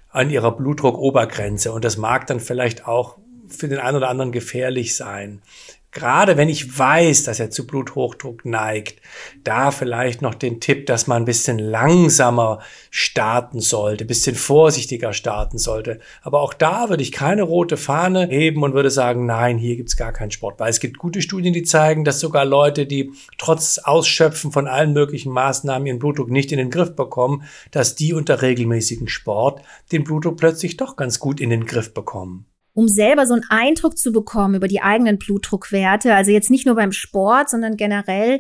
an 0.10 0.30
ihrer 0.30 0.56
Blutdruckobergrenze 0.56 1.72
und 1.72 1.84
das 1.84 1.98
mag 1.98 2.28
dann 2.28 2.40
vielleicht 2.40 2.88
auch 2.88 3.18
für 3.48 3.68
den 3.68 3.80
einen 3.80 3.98
oder 3.98 4.10
anderen 4.10 4.32
gefährlich 4.32 4.96
sein 4.96 5.42
gerade 5.92 6.38
wenn 6.38 6.50
ich 6.50 6.78
weiß, 6.78 7.24
dass 7.24 7.40
er 7.40 7.50
zu 7.50 7.66
Bluthochdruck 7.66 8.46
neigt, 8.46 9.02
da 9.44 9.72
vielleicht 9.72 10.22
noch 10.22 10.36
den 10.36 10.60
Tipp, 10.60 10.86
dass 10.86 11.08
man 11.08 11.24
ein 11.24 11.26
bisschen 11.26 11.60
langsamer 11.60 12.60
starten 12.92 13.60
sollte, 13.60 14.04
ein 14.04 14.08
bisschen 14.08 14.36
vorsichtiger 14.36 15.14
starten 15.14 15.58
sollte. 15.58 16.00
Aber 16.22 16.42
auch 16.42 16.54
da 16.54 16.90
würde 16.90 17.04
ich 17.04 17.12
keine 17.12 17.44
rote 17.44 17.78
Fahne 17.78 18.28
heben 18.28 18.64
und 18.64 18.74
würde 18.74 18.92
sagen, 18.92 19.26
nein, 19.26 19.58
hier 19.58 19.76
gibt's 19.76 19.98
gar 19.98 20.12
keinen 20.12 20.32
Sport. 20.32 20.60
Weil 20.60 20.70
es 20.70 20.80
gibt 20.80 20.98
gute 20.98 21.22
Studien, 21.22 21.54
die 21.54 21.64
zeigen, 21.64 22.04
dass 22.04 22.20
sogar 22.20 22.46
Leute, 22.46 22.86
die 22.86 23.12
trotz 23.38 23.80
Ausschöpfen 23.80 24.52
von 24.52 24.68
allen 24.68 24.94
möglichen 24.94 25.32
Maßnahmen 25.32 25.88
ihren 25.88 26.00
Blutdruck 26.00 26.30
nicht 26.30 26.52
in 26.52 26.58
den 26.58 26.70
Griff 26.70 26.96
bekommen, 26.96 27.44
dass 27.72 27.96
die 27.96 28.14
unter 28.14 28.42
regelmäßigen 28.42 29.08
Sport 29.08 29.62
den 29.92 30.04
Blutdruck 30.04 30.38
plötzlich 30.38 30.78
doch 30.78 30.96
ganz 30.96 31.20
gut 31.20 31.40
in 31.40 31.50
den 31.50 31.66
Griff 31.66 31.94
bekommen 31.94 32.46
um 32.78 32.88
selber 32.88 33.26
so 33.26 33.34
einen 33.34 33.44
Eindruck 33.50 33.98
zu 33.98 34.12
bekommen 34.12 34.54
über 34.54 34.68
die 34.68 34.84
eigenen 34.84 35.18
Blutdruckwerte. 35.18 36.14
Also 36.14 36.30
jetzt 36.30 36.52
nicht 36.52 36.68
nur 36.68 36.76
beim 36.76 36.92
Sport, 36.92 37.50
sondern 37.50 37.76
generell 37.76 38.40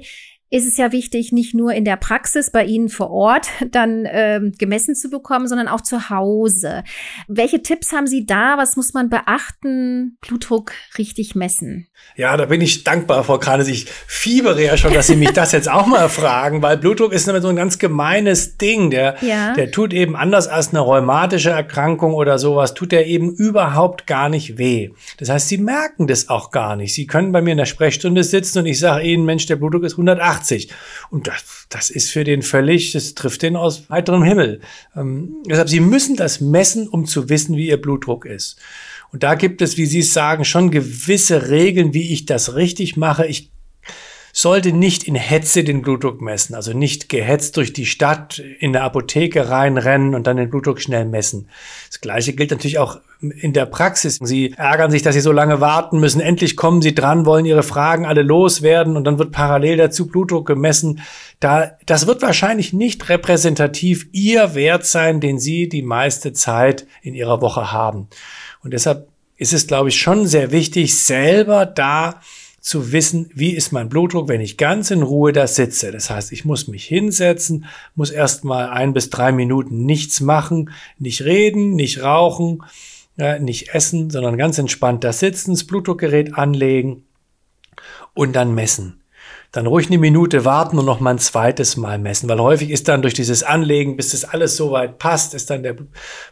ist 0.50 0.66
es 0.66 0.77
ja 0.77 0.92
wichtig, 0.92 1.32
nicht 1.32 1.54
nur 1.54 1.74
in 1.74 1.84
der 1.84 1.98
Praxis 1.98 2.51
bei 2.51 2.63
Ihnen 2.63 2.89
vor 2.89 3.12
Ort 3.12 3.48
dann 3.72 4.08
ähm, 4.10 4.54
gemessen 4.58 4.96
zu 4.96 5.10
bekommen, 5.10 5.48
sondern 5.48 5.68
auch 5.68 5.82
zu 5.82 6.10
Hause. 6.10 6.84
Welche 7.27 7.62
Tipps 7.62 7.92
haben 7.92 8.08
Sie 8.08 8.25
da? 8.25 8.58
Was 8.58 8.77
muss 8.77 8.94
man 8.94 9.10
beachten? 9.10 10.18
Blutdruck 10.22 10.72
richtig 10.98 11.36
messen? 11.36 11.88
Ja, 12.16 12.38
da 12.38 12.46
bin 12.46 12.62
ich 12.62 12.84
dankbar, 12.84 13.24
Frau 13.24 13.38
Kranes. 13.38 13.68
Ich 13.68 13.86
fiebere 13.86 14.63
ja 14.63 14.77
schon, 14.77 14.94
dass 14.94 15.08
Sie 15.08 15.16
mich 15.16 15.32
das 15.32 15.51
jetzt 15.51 15.70
auch 15.70 15.86
mal 15.86 16.10
fragen, 16.10 16.62
weil 16.62 16.77
Blutdruck 16.77 17.12
ist 17.12 17.25
so 17.25 17.48
ein 17.48 17.56
ganz 17.56 17.77
gemeines 17.77 18.58
Ding. 18.58 18.89
Der, 18.89 19.18
ja. 19.22 19.54
der 19.54 19.72
tut 19.72 19.94
eben 19.94 20.16
anders 20.16 20.48
als 20.48 20.70
eine 20.70 20.80
rheumatische 20.80 21.50
Erkrankung 21.50 22.13
oder 22.13 22.39
sowas, 22.39 22.74
tut 22.74 22.92
der 22.92 23.08
eben 23.08 23.32
überhaupt 23.32 24.08
gar 24.08 24.30
nicht 24.30 24.58
weh. 24.58 24.92
Das 25.18 25.30
heißt, 25.30 25.50
Sie 25.50 25.58
merken 25.58 26.08
das 26.08 26.30
auch 26.30 26.51
gar 26.51 26.75
nicht. 26.75 26.94
Sie 26.94 27.06
können 27.06 27.32
bei 27.32 27.42
mir 27.42 27.51
in 27.51 27.58
der 27.58 27.66
Sprechstunde 27.66 28.24
sitzen 28.24 28.60
und 28.60 28.65
ich 28.65 28.80
sage 28.80 29.04
Ihnen, 29.04 29.26
Mensch, 29.26 29.45
der 29.45 29.58
Blutdruck 29.58 29.84
ist 29.84 29.93
180. 29.93 30.37
80. 30.38 30.69
Und 31.10 31.28
das, 31.28 31.67
das 31.69 31.89
ist 31.89 32.12
für 32.12 32.23
den 32.23 32.41
völlig, 32.41 32.91
das 32.91 33.15
trifft 33.15 33.41
den 33.41 33.56
aus 33.56 33.84
heiterem 33.89 34.23
Himmel. 34.23 34.62
Ähm, 34.95 35.38
deshalb, 35.47 35.69
Sie 35.69 35.80
müssen 35.80 36.15
das 36.15 36.41
messen, 36.41 36.88
um 36.88 37.06
zu 37.06 37.30
wissen, 37.30 37.58
wie 37.58 37.67
Ihr 37.67 37.82
Blutdruck 37.82 38.26
ist. 38.26 38.58
Und 39.12 39.23
da 39.23 39.36
gibt 39.36 39.62
es, 39.62 39.78
wie 39.78 39.86
Sie 39.86 40.00
es 40.00 40.13
sagen, 40.13 40.45
schon 40.45 40.71
gewisse 40.71 41.50
Regeln, 41.50 41.93
wie 41.93 42.12
ich 42.12 42.26
das 42.26 42.56
richtig 42.56 42.97
mache. 42.97 43.26
Ich 43.26 43.52
sollte 44.38 44.71
nicht 44.71 45.06
in 45.06 45.15
Hetze 45.15 45.63
den 45.63 45.82
Blutdruck 45.82 46.21
messen, 46.21 46.54
also 46.54 46.71
nicht 46.71 47.10
gehetzt 47.10 47.58
durch 47.58 47.73
die 47.73 47.88
Stadt 47.88 48.38
in 48.38 48.71
der 48.71 48.84
Apotheke 48.84 49.50
reinrennen 49.50 50.13
und 50.13 50.28
dann 50.28 50.38
den 50.38 50.52
Blutdruck 50.52 50.80
schnell 50.80 51.06
messen. 51.06 51.50
Das 51.88 52.02
gleiche 52.02 52.34
gilt 52.34 52.52
natürlich 52.52 52.78
auch 52.78 53.00
in 53.19 53.54
der 53.54 53.65
Praxis. 53.65 54.19
Sie 54.21 54.54
ärgern 54.56 54.91
sich, 54.91 55.02
dass 55.02 55.15
sie 55.15 55.21
so 55.21 55.32
lange 55.32 55.60
warten 55.60 56.00
müssen. 56.00 56.21
Endlich 56.21 56.56
kommen 56.56 56.84
sie 56.84 56.93
dran, 56.93 57.26
wollen 57.26 57.45
ihre 57.45 57.63
Fragen 57.63 58.06
alle 58.06 58.21
loswerden 58.21 58.95
und 58.95 59.06
dann 59.06 59.17
wird 59.17 59.32
parallel 59.32 59.78
dazu 59.78 60.06
Blutdruck 60.06 60.45
gemessen. 60.45 61.02
Da, 61.39 61.71
das 61.88 62.06
wird 62.06 62.21
wahrscheinlich 62.21 62.73
nicht 62.73 63.10
repräsentativ 63.10 64.08
ihr 64.12 64.54
Wert 64.54 64.86
sein, 64.86 65.19
den 65.19 65.39
sie 65.39 65.67
die 65.67 65.82
meiste 65.82 66.32
Zeit 66.32 66.86
in 67.02 67.15
ihrer 67.15 67.41
Woche 67.41 67.71
haben. 67.71 68.08
Und 68.63 68.73
deshalb 68.73 69.08
ist 69.36 69.54
es, 69.54 69.65
glaube 69.65 69.89
ich, 69.89 70.00
schon 70.00 70.28
sehr 70.28 70.52
wichtig, 70.52 70.95
selber 70.95 71.65
da 71.65 72.21
zu 72.67 72.91
wissen, 72.91 73.30
wie 73.34 73.51
ist 73.51 73.71
mein 73.71 73.88
Blutdruck, 73.88 74.27
wenn 74.27 74.41
ich 74.41 74.58
ganz 74.58 74.91
in 74.91 75.01
Ruhe 75.01 75.32
da 75.32 75.47
sitze. 75.47 75.89
Das 75.93 76.10
heißt, 76.10 76.34
ich 76.34 76.43
muss 76.43 76.67
mich 76.67 76.84
hinsetzen, 76.84 77.63
muss 77.95 78.12
erstmal 78.12 78.67
ein 78.71 78.91
bis 78.91 79.10
drei 79.10 79.32
Minuten 79.32 79.86
nichts 79.86 80.19
machen, 80.19 80.71
nicht 80.99 81.21
reden, 81.23 81.75
nicht 81.75 82.03
rauchen, 82.03 82.65
ja, 83.15 83.39
nicht 83.39 83.73
essen, 83.73 84.10
sondern 84.10 84.36
ganz 84.38 84.58
entspannt 84.58 85.06
da 85.06 85.13
sitzen, 85.13 85.51
das 85.51 85.63
Blutdruckgerät 85.63 86.34
anlegen 86.34 87.06
und 88.13 88.36
dann 88.36 88.53
messen 88.53 88.99
dann 89.58 89.65
ruhig 89.65 89.88
eine 89.88 89.98
Minute 89.98 90.46
warten 90.46 90.78
und 90.78 90.86
noch 90.86 91.00
mal 91.00 91.15
ein 91.15 91.17
zweites 91.17 91.78
Mal 91.78 91.98
messen, 91.98 92.30
weil 92.30 92.39
häufig 92.39 92.70
ist 92.70 92.88
dann 92.88 93.02
durch 93.02 93.15
dieses 93.15 93.41
Anlegen, 93.41 93.98
bis 93.98 94.12
das 94.12 94.24
alles 94.24 94.56
so 94.56 94.70
weit 94.70 95.00
passt, 95.00 95.34
ist 95.34 95.50
dann 95.50 95.63
der 95.63 95.76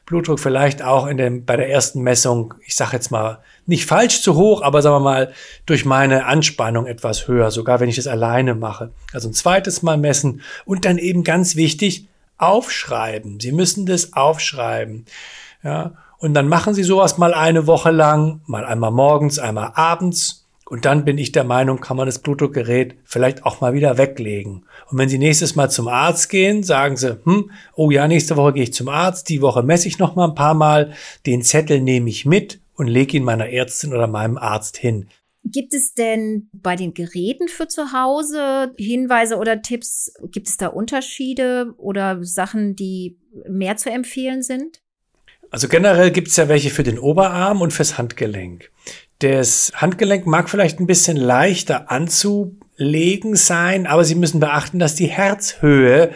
Blutdruck 0.06 0.40
vielleicht 0.40 0.84
auch 0.84 1.08
in 1.08 1.18
dem, 1.18 1.44
bei 1.44 1.58
der 1.58 1.68
ersten 1.68 2.04
Messung, 2.04 2.54
ich 2.68 2.76
sage 2.76 2.92
jetzt 2.94 3.10
mal, 3.10 3.40
nicht 3.66 3.88
falsch 3.88 4.22
zu 4.22 4.36
hoch, 4.36 4.62
aber 4.62 4.84
sagen 4.84 4.98
wir 4.98 5.00
mal, 5.00 5.34
durch 5.66 5.86
meine 5.86 6.28
Anspannung 6.28 6.86
etwas 6.86 7.28
höher, 7.28 7.50
sogar 7.50 7.80
wenn 7.80 7.90
ich 7.90 7.98
es 7.98 8.06
alleine 8.06 8.54
mache. 8.54 8.92
Also 9.12 9.28
ein 9.28 9.34
zweites 9.34 9.82
Mal 9.82 9.98
messen 9.98 10.42
und 10.66 10.86
dann 10.86 11.00
eben 11.00 11.24
ganz 11.24 11.56
wichtig, 11.56 12.08
aufschreiben. 12.38 13.40
Sie 13.40 13.54
müssen 13.54 13.88
das 13.88 14.14
aufschreiben. 14.14 15.06
Ja, 15.64 15.94
und 16.20 16.36
dann 16.36 16.48
machen 16.48 16.76
Sie 16.76 16.84
sowas 16.84 17.18
mal 17.18 17.34
eine 17.34 17.66
Woche 17.66 17.90
lang, 17.90 18.42
mal 18.46 18.66
einmal 18.66 18.92
morgens, 18.92 19.40
einmal 19.40 19.72
abends 19.74 20.45
und 20.67 20.86
dann 20.86 21.06
bin 21.06 21.19
ich 21.19 21.32
der 21.32 21.43
Meinung, 21.43 21.80
kann 21.80 21.95
man 21.95 22.08
das 22.08 22.19
Blutdruckgerät 22.19 22.95
vielleicht 23.04 23.45
auch 23.45 23.62
mal 23.62 23.73
wieder 23.75 23.99
weglegen. 23.99 24.65
Und 24.89 24.97
wenn 24.97 25.10
Sie 25.10 25.19
nächstes 25.19 25.56
Mal 25.56 25.69
zum 25.69 25.88
Arzt 25.88 26.30
gehen, 26.30 26.63
sagen 26.63 26.97
Sie, 26.97 27.19
hm, 27.23 27.51
oh 27.75 27.91
ja, 27.91 28.08
nächste 28.08 28.36
Woche 28.36 28.54
gehe 28.54 28.63
ich 28.63 28.73
zum 28.73 28.89
Arzt, 28.89 29.30
die 29.30 29.41
Woche 29.41 29.62
messe 29.62 29.88
ich 29.88 29.99
noch 29.99 30.15
mal 30.15 30.30
ein 30.30 30.36
paar 30.36 30.56
Mal, 30.56 30.93
den 31.28 31.43
Zettel 31.43 31.82
nehme 31.82 32.10
ich 32.10 32.25
mit 32.25 32.60
und 32.73 32.88
lege 32.88 33.17
ihn 33.17 33.23
meiner 33.23 33.49
Ärztin 33.49 33.93
oder 33.93 34.08
meinem 34.08 34.38
Arzt 34.38 34.78
hin. 34.78 35.08
Gibt 35.43 35.75
es 35.75 35.93
denn 35.93 36.49
bei 36.54 36.75
den 36.75 36.95
Geräten 36.95 37.47
für 37.47 37.67
zu 37.67 37.91
Hause 37.93 38.73
Hinweise 38.78 39.38
oder 39.38 39.62
Tipps? 39.62 40.12
Gibt 40.32 40.47
es 40.47 40.58
da 40.58 40.67
Unterschiede 40.67 41.75
oder 41.78 42.23
Sachen, 42.23 42.75
die 42.75 43.19
mehr 43.47 43.78
zu 43.78 43.91
empfehlen 43.91 44.41
sind? 44.41 44.82
Also 45.51 45.67
generell 45.67 46.10
gibt 46.10 46.30
es 46.30 46.36
ja 46.38 46.49
welche 46.49 46.71
für 46.71 46.82
den 46.82 46.97
Oberarm 46.97 47.62
und 47.62 47.71
fürs 47.71 47.99
Handgelenk. 47.99 48.71
Das 49.28 49.72
Handgelenk 49.74 50.28
mag 50.28 50.52
vielleicht 50.52 50.80
ein 50.80 50.86
bisschen 50.86 51.18
leichter 51.18 51.90
anzulegen 51.90 53.36
sein, 53.36 53.88
aber 53.88 54.04
Sie 54.04 54.14
müssen 54.14 54.40
beachten, 54.40 54.78
dass 54.78 54.94
die 54.94 55.08
Herzhöhe 55.08 56.12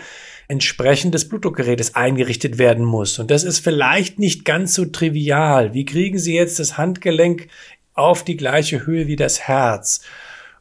entsprechend 0.47 1.15
des 1.15 1.27
Blutdruckgerätes 1.27 1.95
eingerichtet 1.95 2.59
werden 2.59 2.85
muss. 2.85 3.17
Und 3.17 3.31
das 3.31 3.43
ist 3.43 3.63
vielleicht 3.63 4.19
nicht 4.19 4.45
ganz 4.45 4.75
so 4.75 4.85
trivial. 4.85 5.73
Wie 5.73 5.85
kriegen 5.85 6.19
Sie 6.19 6.35
jetzt 6.35 6.59
das 6.59 6.77
Handgelenk 6.77 7.47
auf 7.95 8.23
die 8.23 8.37
gleiche 8.37 8.85
Höhe 8.85 9.07
wie 9.07 9.15
das 9.15 9.39
Herz? 9.39 10.01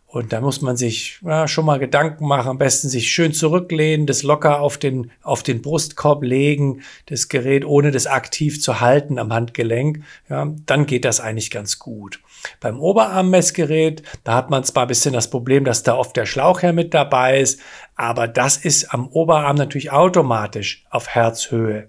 Und 0.07 0.33
da 0.33 0.41
muss 0.41 0.63
man 0.63 0.79
sich 0.79 1.19
ja, 1.23 1.47
schon 1.47 1.67
mal 1.67 1.79
Gedanken 1.79 2.27
machen, 2.27 2.49
am 2.49 2.57
besten 2.57 2.89
sich 2.89 3.11
schön 3.11 3.35
zurücklehnen, 3.35 4.07
das 4.07 4.23
locker 4.23 4.63
auf 4.63 4.79
den, 4.79 5.11
auf 5.23 5.43
den 5.43 5.61
Brustkorb 5.61 6.23
legen, 6.23 6.81
das 7.05 7.29
Gerät 7.29 7.67
ohne 7.67 7.91
das 7.91 8.07
aktiv 8.07 8.63
zu 8.63 8.81
halten 8.81 9.19
am 9.19 9.35
Handgelenk. 9.35 10.03
Ja, 10.31 10.51
dann 10.65 10.87
geht 10.87 11.05
das 11.05 11.21
eigentlich 11.21 11.51
ganz 11.51 11.79
gut. 11.79 12.21
Beim 12.61 12.81
Oberarmmessgerät, 12.81 14.03
da 14.25 14.35
hat 14.35 14.51
man 14.51 14.65
zwar 14.65 14.85
ein 14.85 14.89
bisschen 14.89 15.13
das 15.13 15.31
Problem, 15.31 15.65
dass 15.65 15.83
da 15.83 15.97
oft 15.97 16.17
der 16.17 16.27
Schlauchherr 16.27 16.73
mit 16.73 16.95
dabei 16.95 17.41
ist, 17.41 17.61
aber 17.97 18.29
das 18.29 18.57
ist 18.57 18.93
am 18.93 19.09
Oberarm 19.09 19.57
natürlich 19.57 19.91
automatisch 19.93 20.85
auf 20.91 21.09
Herzhöhe. 21.09 21.89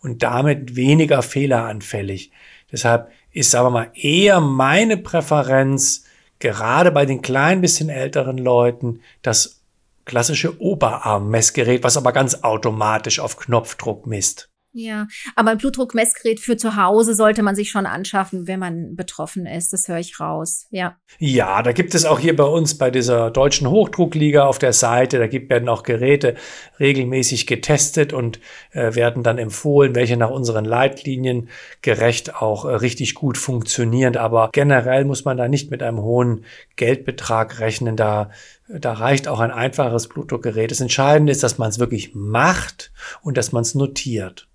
und 0.00 0.22
damit 0.22 0.76
weniger 0.76 1.22
fehleranfällig. 1.22 2.30
Deshalb 2.70 3.10
ist, 3.32 3.50
sagen 3.50 3.66
wir 3.66 3.70
mal, 3.70 3.90
eher 3.94 4.40
meine 4.40 4.96
Präferenz, 4.96 6.04
gerade 6.38 6.92
bei 6.92 7.06
den 7.06 7.22
klein 7.22 7.60
bisschen 7.60 7.88
älteren 7.88 8.38
Leuten, 8.38 9.00
das 9.22 9.62
klassische 10.04 10.60
Oberarmmessgerät, 10.60 11.82
was 11.82 11.96
aber 11.96 12.12
ganz 12.12 12.42
automatisch 12.42 13.20
auf 13.20 13.36
Knopfdruck 13.36 14.06
misst. 14.06 14.47
Ja, 14.72 15.06
aber 15.34 15.50
ein 15.50 15.58
Blutdruckmessgerät 15.58 16.40
für 16.40 16.56
zu 16.56 16.76
Hause 16.76 17.14
sollte 17.14 17.42
man 17.42 17.56
sich 17.56 17.70
schon 17.70 17.86
anschaffen, 17.86 18.46
wenn 18.46 18.60
man 18.60 18.96
betroffen 18.96 19.46
ist. 19.46 19.72
Das 19.72 19.88
höre 19.88 19.98
ich 19.98 20.20
raus. 20.20 20.66
Ja. 20.70 20.96
Ja, 21.18 21.62
da 21.62 21.72
gibt 21.72 21.94
es 21.94 22.04
auch 22.04 22.18
hier 22.18 22.36
bei 22.36 22.44
uns 22.44 22.76
bei 22.76 22.90
dieser 22.90 23.30
deutschen 23.30 23.68
Hochdruckliga 23.68 24.46
auf 24.46 24.58
der 24.58 24.74
Seite, 24.74 25.18
da 25.18 25.26
gibt, 25.26 25.48
werden 25.50 25.68
auch 25.68 25.82
Geräte 25.82 26.34
regelmäßig 26.78 27.46
getestet 27.46 28.12
und 28.12 28.40
äh, 28.72 28.94
werden 28.94 29.22
dann 29.22 29.38
empfohlen, 29.38 29.94
welche 29.94 30.18
nach 30.18 30.30
unseren 30.30 30.66
Leitlinien 30.66 31.48
gerecht 31.80 32.36
auch 32.36 32.66
äh, 32.66 32.74
richtig 32.74 33.14
gut 33.14 33.38
funktionieren. 33.38 34.16
Aber 34.16 34.50
generell 34.52 35.06
muss 35.06 35.24
man 35.24 35.38
da 35.38 35.48
nicht 35.48 35.70
mit 35.70 35.82
einem 35.82 36.02
hohen 36.02 36.44
Geldbetrag 36.76 37.58
rechnen. 37.58 37.96
Da 37.96 38.30
da 38.68 38.92
reicht 38.92 39.28
auch 39.28 39.40
ein 39.40 39.50
einfaches 39.50 40.08
Blutdruckgerät. 40.08 40.70
Das 40.70 40.80
Entscheidende 40.80 41.32
ist, 41.32 41.42
dass 41.42 41.58
man 41.58 41.70
es 41.70 41.78
wirklich 41.78 42.14
macht 42.14 42.92
und 43.22 43.36
dass 43.36 43.52
man 43.52 43.62
es 43.62 43.74
notiert. 43.74 44.48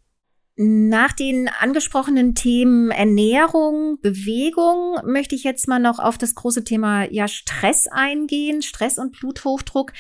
Nach 0.56 1.14
den 1.14 1.50
angesprochenen 1.50 2.36
Themen 2.36 2.92
Ernährung, 2.92 3.98
Bewegung 4.02 5.00
möchte 5.04 5.34
ich 5.34 5.44
jetzt 5.44 5.68
mal 5.68 5.80
noch 5.80 5.98
auf 5.98 6.20
das 6.20 6.36
große 6.36 6.64
Thema 6.64 7.12
ja 7.12 7.28
Stress 7.28 7.88
eingehen, 7.88 8.62
Stress 8.62 9.00
und 9.00 9.18
Bluthochdruck. 9.20 9.94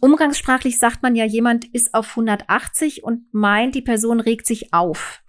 Umgangssprachlich 0.00 0.80
sagt 0.80 1.04
man 1.04 1.14
ja, 1.14 1.24
jemand 1.24 1.66
ist 1.66 1.94
auf 1.94 2.10
180 2.10 3.04
und 3.04 3.32
meint, 3.32 3.76
die 3.76 3.82
Person 3.82 4.18
regt 4.18 4.44
sich 4.44 4.74
auf. 4.74 5.22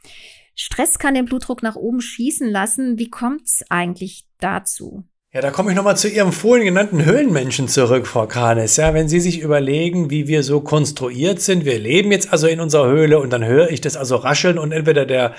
Stress 0.56 0.98
kann 0.98 1.14
den 1.14 1.26
Blutdruck 1.26 1.62
nach 1.62 1.76
oben 1.76 2.02
schießen 2.02 2.50
lassen. 2.50 2.98
Wie 2.98 3.12
kommt 3.12 3.44
es 3.46 3.64
eigentlich 3.70 4.26
dazu? 4.40 5.04
Ja, 5.36 5.42
da 5.42 5.50
komme 5.50 5.72
ich 5.72 5.76
nochmal 5.76 5.98
zu 5.98 6.10
Ihrem 6.10 6.32
vorhin 6.32 6.64
genannten 6.64 7.06
Höhlenmenschen 7.06 7.68
zurück, 7.68 8.06
Frau 8.06 8.28
Kahnes. 8.28 8.78
Ja, 8.78 8.94
wenn 8.94 9.10
Sie 9.10 9.20
sich 9.20 9.40
überlegen, 9.40 10.12
wie 10.12 10.28
wir 10.28 10.44
so 10.44 10.62
konstruiert 10.62 11.42
sind, 11.42 11.66
wir 11.66 11.80
leben 11.80 12.12
jetzt 12.12 12.32
also 12.32 12.46
in 12.46 12.60
unserer 12.60 12.86
Höhle 12.86 13.18
und 13.18 13.32
dann 13.34 13.44
höre 13.44 13.72
ich 13.72 13.82
das 13.82 13.98
also 13.98 14.18
rascheln 14.18 14.60
und 14.60 14.72
entweder 14.72 15.08
der, 15.08 15.34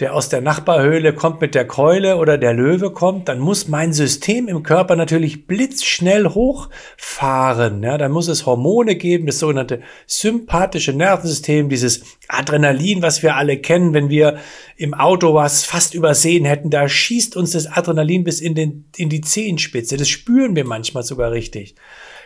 der 0.00 0.16
aus 0.16 0.28
der 0.28 0.40
Nachbarhöhle 0.40 1.12
kommt 1.12 1.40
mit 1.40 1.54
der 1.54 1.64
Keule 1.64 2.16
oder 2.16 2.38
der 2.38 2.54
Löwe 2.54 2.90
kommt, 2.90 3.28
dann 3.28 3.38
muss 3.38 3.68
mein 3.68 3.92
System 3.92 4.48
im 4.48 4.64
Körper 4.64 4.96
natürlich 4.96 5.46
blitzschnell 5.46 6.26
hochfahren. 6.30 7.84
Ja, 7.84 7.98
dann 7.98 8.10
muss 8.10 8.26
es 8.26 8.46
Hormone 8.46 8.96
geben, 8.96 9.26
das 9.26 9.38
sogenannte 9.38 9.80
sympathische 10.06 10.92
Nervensystem, 10.92 11.68
dieses 11.68 12.02
Adrenalin, 12.26 13.00
was 13.00 13.22
wir 13.22 13.36
alle 13.36 13.58
kennen, 13.58 13.94
wenn 13.94 14.08
wir 14.08 14.38
im 14.76 14.92
Auto 14.92 15.34
was 15.34 15.64
fast 15.64 15.94
übersehen 15.94 16.44
hätten, 16.44 16.70
da 16.70 16.88
schießt 16.88 17.36
uns 17.36 17.52
das 17.52 17.66
Adrenalin 17.66 18.24
bis 18.24 18.40
in, 18.40 18.56
den, 18.56 18.86
in 18.96 19.08
die 19.08 19.20
Zehenspitze. 19.36 19.98
Das 19.98 20.08
spüren 20.08 20.56
wir 20.56 20.64
manchmal 20.64 21.02
sogar 21.02 21.30
richtig. 21.30 21.74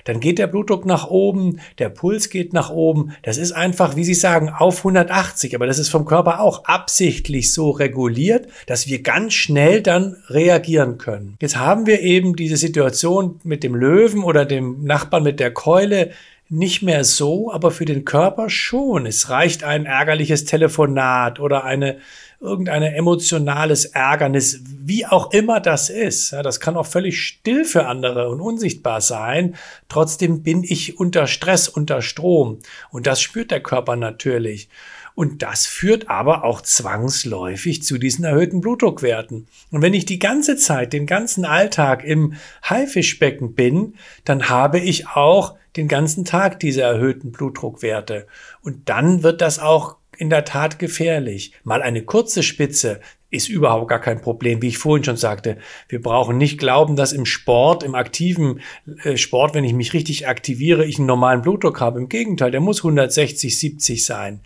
Dann 0.04 0.20
geht 0.20 0.38
der 0.38 0.46
Blutdruck 0.46 0.86
nach 0.86 1.08
oben, 1.08 1.60
der 1.78 1.88
Puls 1.88 2.30
geht 2.30 2.52
nach 2.52 2.70
oben. 2.70 3.12
Das 3.22 3.36
ist 3.36 3.50
einfach, 3.50 3.96
wie 3.96 4.04
Sie 4.04 4.14
sagen, 4.14 4.48
auf 4.48 4.78
180. 4.78 5.56
Aber 5.56 5.66
das 5.66 5.80
ist 5.80 5.88
vom 5.88 6.04
Körper 6.04 6.40
auch 6.40 6.64
absichtlich 6.66 7.52
so 7.52 7.70
reguliert, 7.70 8.46
dass 8.66 8.86
wir 8.86 9.02
ganz 9.02 9.34
schnell 9.34 9.82
dann 9.82 10.16
reagieren 10.28 10.98
können. 10.98 11.36
Jetzt 11.40 11.56
haben 11.56 11.86
wir 11.86 12.00
eben 12.00 12.36
diese 12.36 12.56
Situation 12.56 13.40
mit 13.42 13.64
dem 13.64 13.74
Löwen 13.74 14.22
oder 14.22 14.44
dem 14.44 14.84
Nachbarn 14.84 15.24
mit 15.24 15.40
der 15.40 15.50
Keule 15.50 16.12
nicht 16.50 16.82
mehr 16.82 17.04
so, 17.04 17.52
aber 17.52 17.70
für 17.70 17.84
den 17.84 18.04
Körper 18.04 18.50
schon. 18.50 19.06
Es 19.06 19.30
reicht 19.30 19.62
ein 19.62 19.86
ärgerliches 19.86 20.44
Telefonat 20.44 21.38
oder 21.38 21.64
eine 21.64 21.98
irgendein 22.40 22.82
emotionales 22.82 23.84
Ärgernis, 23.84 24.60
wie 24.64 25.06
auch 25.06 25.32
immer 25.32 25.60
das 25.60 25.90
ist. 25.90 26.32
Ja, 26.32 26.42
das 26.42 26.58
kann 26.58 26.76
auch 26.76 26.86
völlig 26.86 27.22
still 27.22 27.64
für 27.64 27.86
andere 27.86 28.30
und 28.30 28.40
unsichtbar 28.40 29.00
sein. 29.00 29.54
Trotzdem 29.88 30.42
bin 30.42 30.64
ich 30.64 30.98
unter 30.98 31.26
Stress, 31.26 31.68
unter 31.68 32.02
Strom. 32.02 32.58
Und 32.90 33.06
das 33.06 33.20
spürt 33.20 33.50
der 33.50 33.62
Körper 33.62 33.94
natürlich. 33.94 34.68
Und 35.14 35.42
das 35.42 35.66
führt 35.66 36.08
aber 36.08 36.44
auch 36.44 36.62
zwangsläufig 36.62 37.82
zu 37.82 37.98
diesen 37.98 38.24
erhöhten 38.24 38.60
Blutdruckwerten. 38.60 39.46
Und 39.70 39.82
wenn 39.82 39.94
ich 39.94 40.06
die 40.06 40.18
ganze 40.18 40.56
Zeit, 40.56 40.94
den 40.94 41.06
ganzen 41.06 41.44
Alltag 41.44 42.04
im 42.04 42.34
Haifischbecken 42.64 43.54
bin, 43.54 43.94
dann 44.24 44.48
habe 44.48 44.80
ich 44.80 45.08
auch 45.08 45.56
den 45.76 45.88
ganzen 45.88 46.24
Tag 46.24 46.60
diese 46.60 46.82
erhöhten 46.82 47.32
Blutdruckwerte. 47.32 48.26
Und 48.62 48.88
dann 48.88 49.22
wird 49.22 49.40
das 49.40 49.58
auch 49.58 49.96
in 50.16 50.30
der 50.30 50.44
Tat 50.44 50.78
gefährlich. 50.78 51.52
Mal 51.64 51.82
eine 51.82 52.02
kurze 52.02 52.42
Spitze 52.42 53.00
ist 53.30 53.48
überhaupt 53.48 53.88
gar 53.88 54.00
kein 54.00 54.20
Problem, 54.20 54.60
wie 54.60 54.68
ich 54.68 54.78
vorhin 54.78 55.04
schon 55.04 55.16
sagte. 55.16 55.58
Wir 55.88 56.02
brauchen 56.02 56.36
nicht 56.36 56.58
glauben, 56.58 56.96
dass 56.96 57.12
im 57.12 57.26
Sport, 57.26 57.82
im 57.84 57.94
aktiven 57.94 58.60
äh, 59.04 59.16
Sport, 59.16 59.54
wenn 59.54 59.64
ich 59.64 59.72
mich 59.72 59.92
richtig 59.92 60.26
aktiviere, 60.26 60.84
ich 60.84 60.98
einen 60.98 61.06
normalen 61.06 61.42
Blutdruck 61.42 61.80
habe. 61.80 62.00
Im 62.00 62.08
Gegenteil, 62.08 62.50
der 62.50 62.60
muss 62.60 62.78
160, 62.78 63.56
70 63.56 64.04
sein. 64.04 64.40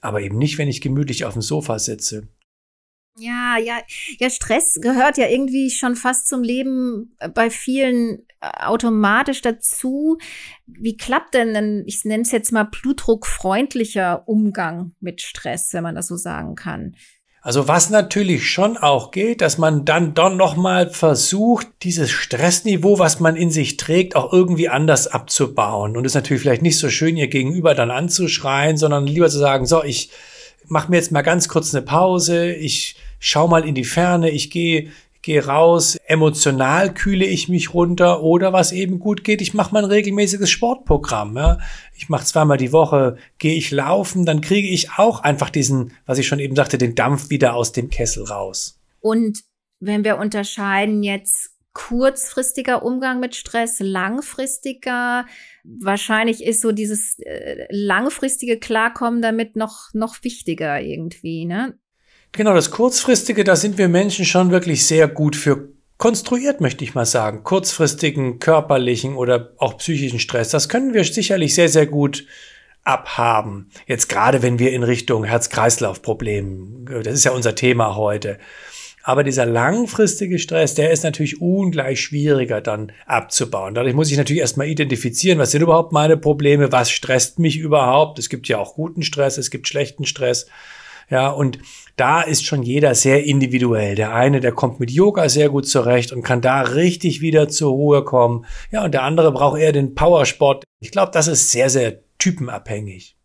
Aber 0.00 0.22
eben 0.22 0.38
nicht, 0.38 0.56
wenn 0.56 0.68
ich 0.68 0.80
gemütlich 0.80 1.26
auf 1.26 1.34
dem 1.34 1.42
Sofa 1.42 1.78
sitze. 1.78 2.28
Ja, 3.18 3.58
ja, 3.58 3.78
ja, 4.18 4.30
Stress 4.30 4.78
gehört 4.80 5.18
ja 5.18 5.28
irgendwie 5.28 5.70
schon 5.70 5.96
fast 5.96 6.28
zum 6.28 6.42
Leben 6.42 7.16
bei 7.34 7.50
vielen 7.50 8.26
automatisch 8.40 9.42
dazu. 9.42 10.18
Wie 10.66 10.96
klappt 10.96 11.34
denn, 11.34 11.52
denn 11.52 11.84
ich 11.86 12.04
nenne 12.04 12.22
es 12.22 12.32
jetzt 12.32 12.52
mal 12.52 12.64
blutdruckfreundlicher 12.64 14.26
Umgang 14.26 14.92
mit 15.00 15.20
Stress, 15.20 15.72
wenn 15.72 15.82
man 15.82 15.94
das 15.94 16.06
so 16.06 16.16
sagen 16.16 16.54
kann? 16.54 16.96
Also 17.42 17.68
was 17.68 17.88
natürlich 17.88 18.50
schon 18.50 18.76
auch 18.76 19.10
geht, 19.10 19.40
dass 19.40 19.56
man 19.56 19.86
dann 19.86 20.12
doch 20.12 20.34
nochmal 20.34 20.90
versucht, 20.90 21.68
dieses 21.82 22.10
Stressniveau, 22.10 22.98
was 22.98 23.18
man 23.18 23.34
in 23.34 23.50
sich 23.50 23.78
trägt, 23.78 24.14
auch 24.14 24.30
irgendwie 24.30 24.68
anders 24.68 25.06
abzubauen. 25.06 25.96
Und 25.96 26.04
es 26.04 26.12
ist 26.12 26.16
natürlich 26.16 26.42
vielleicht 26.42 26.60
nicht 26.60 26.78
so 26.78 26.90
schön, 26.90 27.16
ihr 27.16 27.28
Gegenüber 27.28 27.74
dann 27.74 27.90
anzuschreien, 27.90 28.76
sondern 28.76 29.06
lieber 29.06 29.30
zu 29.30 29.38
sagen, 29.38 29.64
so, 29.64 29.82
ich 29.82 30.10
mache 30.70 30.90
mir 30.90 30.96
jetzt 30.96 31.12
mal 31.12 31.22
ganz 31.22 31.48
kurz 31.48 31.74
eine 31.74 31.84
Pause, 31.84 32.52
ich 32.52 32.96
schau 33.18 33.48
mal 33.48 33.66
in 33.66 33.74
die 33.74 33.84
Ferne, 33.84 34.30
ich 34.30 34.50
gehe 34.50 34.90
gehe 35.22 35.44
raus, 35.44 35.96
emotional 36.06 36.94
kühle 36.94 37.26
ich 37.26 37.48
mich 37.48 37.74
runter 37.74 38.22
oder 38.22 38.52
was 38.52 38.72
eben 38.72 38.98
gut 38.98 39.22
geht, 39.22 39.42
ich 39.42 39.52
mache 39.52 39.74
mein 39.74 39.84
regelmäßiges 39.84 40.48
Sportprogramm. 40.48 41.36
Ja. 41.36 41.58
Ich 41.94 42.08
mache 42.08 42.24
zweimal 42.24 42.56
die 42.56 42.72
Woche, 42.72 43.16
gehe 43.38 43.54
ich 43.54 43.70
laufen, 43.70 44.24
dann 44.24 44.40
kriege 44.40 44.68
ich 44.68 44.92
auch 44.96 45.20
einfach 45.20 45.50
diesen, 45.50 45.92
was 46.06 46.18
ich 46.18 46.26
schon 46.26 46.38
eben 46.38 46.56
sagte, 46.56 46.78
den 46.78 46.94
Dampf 46.94 47.28
wieder 47.30 47.54
aus 47.54 47.72
dem 47.72 47.90
Kessel 47.90 48.24
raus. 48.24 48.78
Und 49.00 49.40
wenn 49.78 50.04
wir 50.04 50.18
unterscheiden 50.18 51.02
jetzt 51.02 51.50
kurzfristiger 51.72 52.82
Umgang 52.82 53.20
mit 53.20 53.36
Stress, 53.36 53.78
langfristiger, 53.80 55.26
wahrscheinlich 55.64 56.44
ist 56.44 56.60
so 56.60 56.72
dieses 56.72 57.18
äh, 57.20 57.66
langfristige 57.70 58.58
Klarkommen 58.58 59.22
damit 59.22 59.56
noch, 59.56 59.90
noch 59.92 60.22
wichtiger 60.22 60.80
irgendwie, 60.80 61.44
ne? 61.44 61.78
Genau, 62.32 62.54
das 62.54 62.70
Kurzfristige, 62.70 63.42
da 63.42 63.56
sind 63.56 63.76
wir 63.76 63.88
Menschen 63.88 64.24
schon 64.24 64.50
wirklich 64.50 64.86
sehr 64.86 65.08
gut 65.08 65.34
für 65.34 65.72
konstruiert, 66.00 66.60
möchte 66.60 66.82
ich 66.82 66.94
mal 66.94 67.04
sagen. 67.04 67.44
Kurzfristigen, 67.44 68.38
körperlichen 68.38 69.16
oder 69.16 69.52
auch 69.58 69.76
psychischen 69.78 70.18
Stress. 70.18 70.48
Das 70.48 70.68
können 70.68 70.94
wir 70.94 71.04
sicherlich 71.04 71.54
sehr, 71.54 71.68
sehr 71.68 71.86
gut 71.86 72.24
abhaben. 72.84 73.70
Jetzt 73.86 74.08
gerade, 74.08 74.42
wenn 74.42 74.58
wir 74.58 74.72
in 74.72 74.82
Richtung 74.82 75.24
Herz-Kreislauf-Problemen, 75.24 76.86
das 77.04 77.14
ist 77.14 77.24
ja 77.24 77.32
unser 77.32 77.54
Thema 77.54 77.96
heute. 77.96 78.38
Aber 79.10 79.24
dieser 79.24 79.44
langfristige 79.44 80.38
Stress, 80.38 80.76
der 80.76 80.92
ist 80.92 81.02
natürlich 81.02 81.40
ungleich 81.40 82.00
schwieriger 82.00 82.60
dann 82.60 82.92
abzubauen. 83.06 83.74
Dadurch 83.74 83.92
muss 83.92 84.12
ich 84.12 84.16
natürlich 84.16 84.38
erstmal 84.38 84.68
identifizieren, 84.68 85.40
was 85.40 85.50
sind 85.50 85.62
überhaupt 85.62 85.90
meine 85.90 86.16
Probleme, 86.16 86.70
was 86.70 86.92
stresst 86.92 87.40
mich 87.40 87.58
überhaupt. 87.58 88.20
Es 88.20 88.28
gibt 88.28 88.46
ja 88.46 88.58
auch 88.58 88.74
guten 88.74 89.02
Stress, 89.02 89.36
es 89.36 89.50
gibt 89.50 89.66
schlechten 89.66 90.06
Stress. 90.06 90.46
Ja, 91.10 91.28
und 91.30 91.58
da 91.96 92.22
ist 92.22 92.46
schon 92.46 92.62
jeder 92.62 92.94
sehr 92.94 93.24
individuell. 93.24 93.96
Der 93.96 94.14
eine, 94.14 94.38
der 94.38 94.52
kommt 94.52 94.78
mit 94.78 94.92
Yoga 94.92 95.28
sehr 95.28 95.48
gut 95.48 95.66
zurecht 95.66 96.12
und 96.12 96.22
kann 96.22 96.40
da 96.40 96.60
richtig 96.60 97.20
wieder 97.20 97.48
zur 97.48 97.72
Ruhe 97.72 98.04
kommen. 98.04 98.46
Ja, 98.70 98.84
und 98.84 98.94
der 98.94 99.02
andere 99.02 99.32
braucht 99.32 99.58
eher 99.58 99.72
den 99.72 99.96
Powersport. 99.96 100.62
Ich 100.78 100.92
glaube, 100.92 101.10
das 101.12 101.26
ist 101.26 101.50
sehr, 101.50 101.68
sehr 101.68 101.98
typenabhängig. 102.18 103.16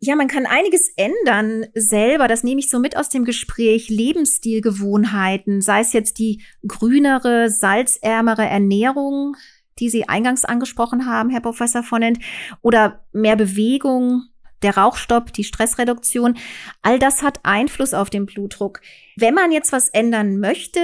Ja, 0.00 0.14
man 0.14 0.28
kann 0.28 0.46
einiges 0.46 0.92
ändern 0.96 1.66
selber. 1.74 2.28
Das 2.28 2.44
nehme 2.44 2.60
ich 2.60 2.70
so 2.70 2.78
mit 2.78 2.96
aus 2.96 3.08
dem 3.08 3.24
Gespräch. 3.24 3.88
Lebensstilgewohnheiten, 3.88 5.60
sei 5.60 5.80
es 5.80 5.92
jetzt 5.92 6.18
die 6.18 6.42
grünere, 6.66 7.50
salzärmere 7.50 8.46
Ernährung, 8.46 9.34
die 9.80 9.90
Sie 9.90 10.08
eingangs 10.08 10.44
angesprochen 10.44 11.06
haben, 11.06 11.30
Herr 11.30 11.40
Professor 11.40 11.82
Vonent, 11.82 12.18
oder 12.62 13.04
mehr 13.12 13.36
Bewegung, 13.36 14.22
der 14.62 14.76
Rauchstopp, 14.76 15.32
die 15.32 15.44
Stressreduktion, 15.44 16.36
all 16.82 16.98
das 16.98 17.22
hat 17.22 17.40
Einfluss 17.44 17.94
auf 17.94 18.10
den 18.10 18.26
Blutdruck. 18.26 18.80
Wenn 19.16 19.34
man 19.34 19.52
jetzt 19.52 19.72
was 19.72 19.88
ändern 19.88 20.38
möchte, 20.38 20.80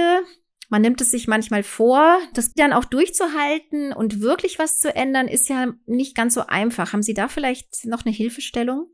man 0.69 0.81
nimmt 0.81 0.99
es 1.01 1.11
sich 1.11 1.27
manchmal 1.27 1.63
vor, 1.63 2.17
das 2.33 2.53
dann 2.53 2.73
auch 2.73 2.85
durchzuhalten 2.85 3.93
und 3.93 4.21
wirklich 4.21 4.59
was 4.59 4.79
zu 4.79 4.93
ändern, 4.93 5.27
ist 5.27 5.47
ja 5.49 5.73
nicht 5.85 6.15
ganz 6.15 6.33
so 6.33 6.47
einfach. 6.47 6.93
Haben 6.93 7.03
Sie 7.03 7.13
da 7.13 7.27
vielleicht 7.27 7.85
noch 7.85 8.05
eine 8.05 8.15
Hilfestellung? 8.15 8.87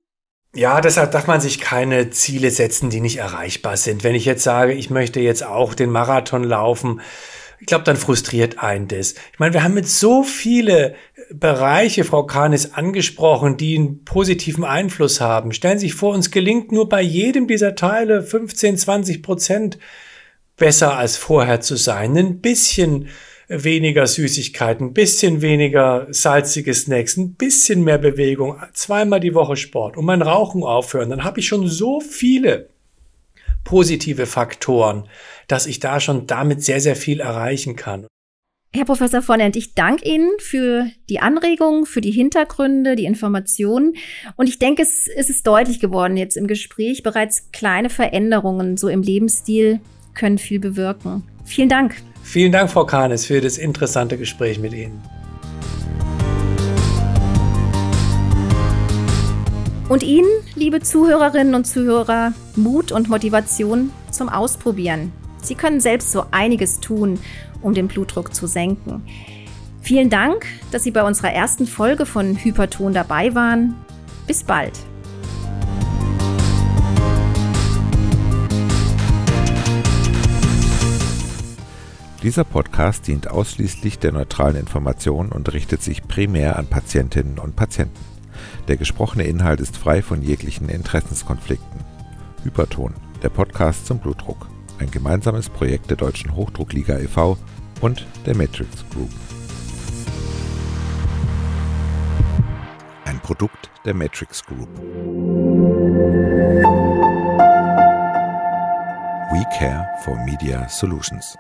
Ja, 0.54 0.82
deshalb 0.82 1.12
darf 1.12 1.28
man 1.28 1.40
sich 1.40 1.62
keine 1.62 2.10
Ziele 2.10 2.52
setzen, 2.52 2.90
die 2.90 3.00
nicht 3.00 3.18
erreichbar 3.18 3.78
sind. 3.78 4.04
Wenn 4.04 4.16
ich 4.16 4.26
jetzt 4.26 4.44
sage, 4.44 4.74
ich 4.74 4.90
möchte 4.90 5.22
jetzt 5.22 5.46
auch 5.46 5.74
den 5.74 5.90
Marathon 5.90 6.44
laufen, 6.44 7.02
ich 7.62 7.68
glaube, 7.68 7.84
dann 7.84 7.96
frustriert 7.96 8.58
einen 8.58 8.88
das. 8.88 9.14
Ich 9.32 9.40
meine, 9.40 9.54
wir 9.54 9.64
haben 9.64 9.76
mit 9.76 9.88
so 9.88 10.24
viele 10.24 10.96
Bereiche, 11.32 12.04
Frau 12.04 12.26
Kahnis, 12.26 12.74
angesprochen, 12.74 13.56
die 13.56 13.78
einen 13.78 14.04
positiven 14.04 14.64
Einfluss 14.64 15.22
haben. 15.22 15.54
Stellen 15.54 15.78
Sie 15.78 15.86
sich 15.86 15.96
vor, 15.96 16.14
uns 16.14 16.32
gelingt 16.32 16.72
nur 16.72 16.90
bei 16.90 17.02
jedem 17.02 17.48
dieser 17.48 17.76
Teile 17.76 18.24
15, 18.24 18.78
20 18.78 19.24
Prozent 19.24 19.78
besser 20.58 20.98
als 20.98 21.18
vorher 21.18 21.62
zu 21.62 21.76
sein. 21.76 22.18
Ein 22.18 22.42
bisschen 22.42 23.08
weniger 23.52 24.08
Süßigkeiten, 24.08 24.88
ein 24.88 24.94
bisschen 24.94 25.42
weniger 25.42 26.08
salzige 26.10 26.74
Snacks, 26.74 27.18
ein 27.18 27.36
bisschen 27.36 27.84
mehr 27.84 27.98
Bewegung, 27.98 28.58
zweimal 28.74 29.20
die 29.20 29.34
Woche 29.34 29.58
Sport 29.58 29.98
und 29.98 30.06
mein 30.06 30.22
Rauchen 30.22 30.64
aufhören, 30.64 31.10
dann 31.10 31.24
habe 31.24 31.40
ich 31.40 31.48
schon 31.48 31.68
so 31.68 32.00
viele 32.00 32.70
positive 33.64 34.26
Faktoren, 34.26 35.08
dass 35.48 35.68
ich 35.68 35.80
da 35.80 36.00
schon 36.00 36.28
damit 36.28 36.64
sehr, 36.64 36.82
sehr 36.82 36.96
viel 36.96 37.20
erreichen 37.20 37.76
kann. 37.76 38.08
Herr 38.74 38.86
Professor 38.86 39.28
Vonent, 39.28 39.58
ich 39.58 39.76
danke 39.76 40.08
Ihnen 40.10 40.30
für 40.40 40.86
die 41.10 41.20
Anregungen, 41.20 41.86
für 41.86 42.00
die 42.00 42.12
Hintergründe, 42.12 42.96
die 42.96 43.04
Informationen. 43.04 43.96
Und 44.38 44.48
ich 44.48 44.60
denke, 44.60 44.82
es, 44.82 45.10
es 45.14 45.30
ist 45.30 45.46
deutlich 45.46 45.82
geworden 45.82 46.16
jetzt 46.16 46.38
im 46.38 46.48
Gespräch. 46.48 47.04
Bereits 47.04 47.52
kleine 47.52 47.90
Veränderungen 47.90 48.78
so 48.78 48.88
im 48.88 49.02
Lebensstil 49.02 49.82
können 50.14 50.38
viel 50.38 50.60
bewirken. 50.60 51.24
Vielen 51.44 51.68
Dank. 51.68 52.02
Vielen 52.24 52.52
Dank, 52.52 52.70
Frau 52.72 52.86
Kahnes, 52.86 53.26
für 53.26 53.42
das 53.42 53.58
interessante 53.58 54.18
Gespräch 54.18 54.60
mit 54.60 54.74
Ihnen. 54.74 55.02
Und 59.90 60.04
Ihnen, 60.04 60.30
liebe 60.56 60.80
Zuhörerinnen 60.80 61.54
und 61.54 61.66
Zuhörer, 61.66 62.32
Mut 62.56 62.94
und 62.94 63.10
Motivation 63.10 63.92
zum 64.10 64.30
Ausprobieren. 64.30 65.12
Sie 65.42 65.56
können 65.56 65.82
selbst 65.82 66.14
so 66.14 66.24
einiges 66.32 66.80
tun, 66.80 67.20
um 67.62 67.74
den 67.74 67.90
Blutdruck 67.90 68.34
zu 68.34 68.48
senken. 68.48 69.04
Vielen 69.82 70.10
Dank, 70.10 70.46
dass 70.72 70.84
Sie 70.84 70.92
bei 70.92 71.04
unserer 71.04 71.34
ersten 71.34 71.68
Folge 71.68 72.06
von 72.06 72.38
Hyperton 72.38 72.94
dabei 72.94 73.36
waren. 73.36 73.76
Bis 74.28 74.44
bald. 74.44 74.74
Dieser 82.24 82.44
Podcast 82.44 83.08
dient 83.08 83.32
ausschließlich 83.32 83.98
der 83.98 84.12
neutralen 84.12 84.56
Information 84.56 85.32
und 85.32 85.52
richtet 85.54 85.82
sich 85.82 86.08
primär 86.08 86.60
an 86.60 86.68
Patientinnen 86.68 87.40
und 87.40 87.56
Patienten. 87.56 88.00
Der 88.68 88.78
gesprochene 88.78 89.24
Inhalt 89.24 89.60
ist 89.60 89.76
frei 89.76 90.04
von 90.04 90.22
jeglichen 90.22 90.70
Interessenskonflikten. 90.70 91.82
Hyperton, 92.44 92.94
der 93.24 93.30
Podcast 93.30 93.88
zum 93.88 93.98
Blutdruck. 93.98 94.48
Ein 94.78 94.92
gemeinsames 94.92 95.50
Projekt 95.50 95.90
der 95.90 95.98
Deutschen 95.98 96.36
Hochdruckliga 96.36 97.00
e.V. 97.00 97.40
und 97.82 98.06
der 98.28 98.36
Matrix 98.36 98.86
Group. 98.92 99.10
Ein 103.06 103.20
Produkt 103.22 103.72
der 103.84 103.96
Matrix 103.96 104.44
Group. 104.44 104.70
We 109.32 109.44
care 109.58 109.88
for 110.04 110.16
Media 110.24 110.70
Solutions. 110.70 111.36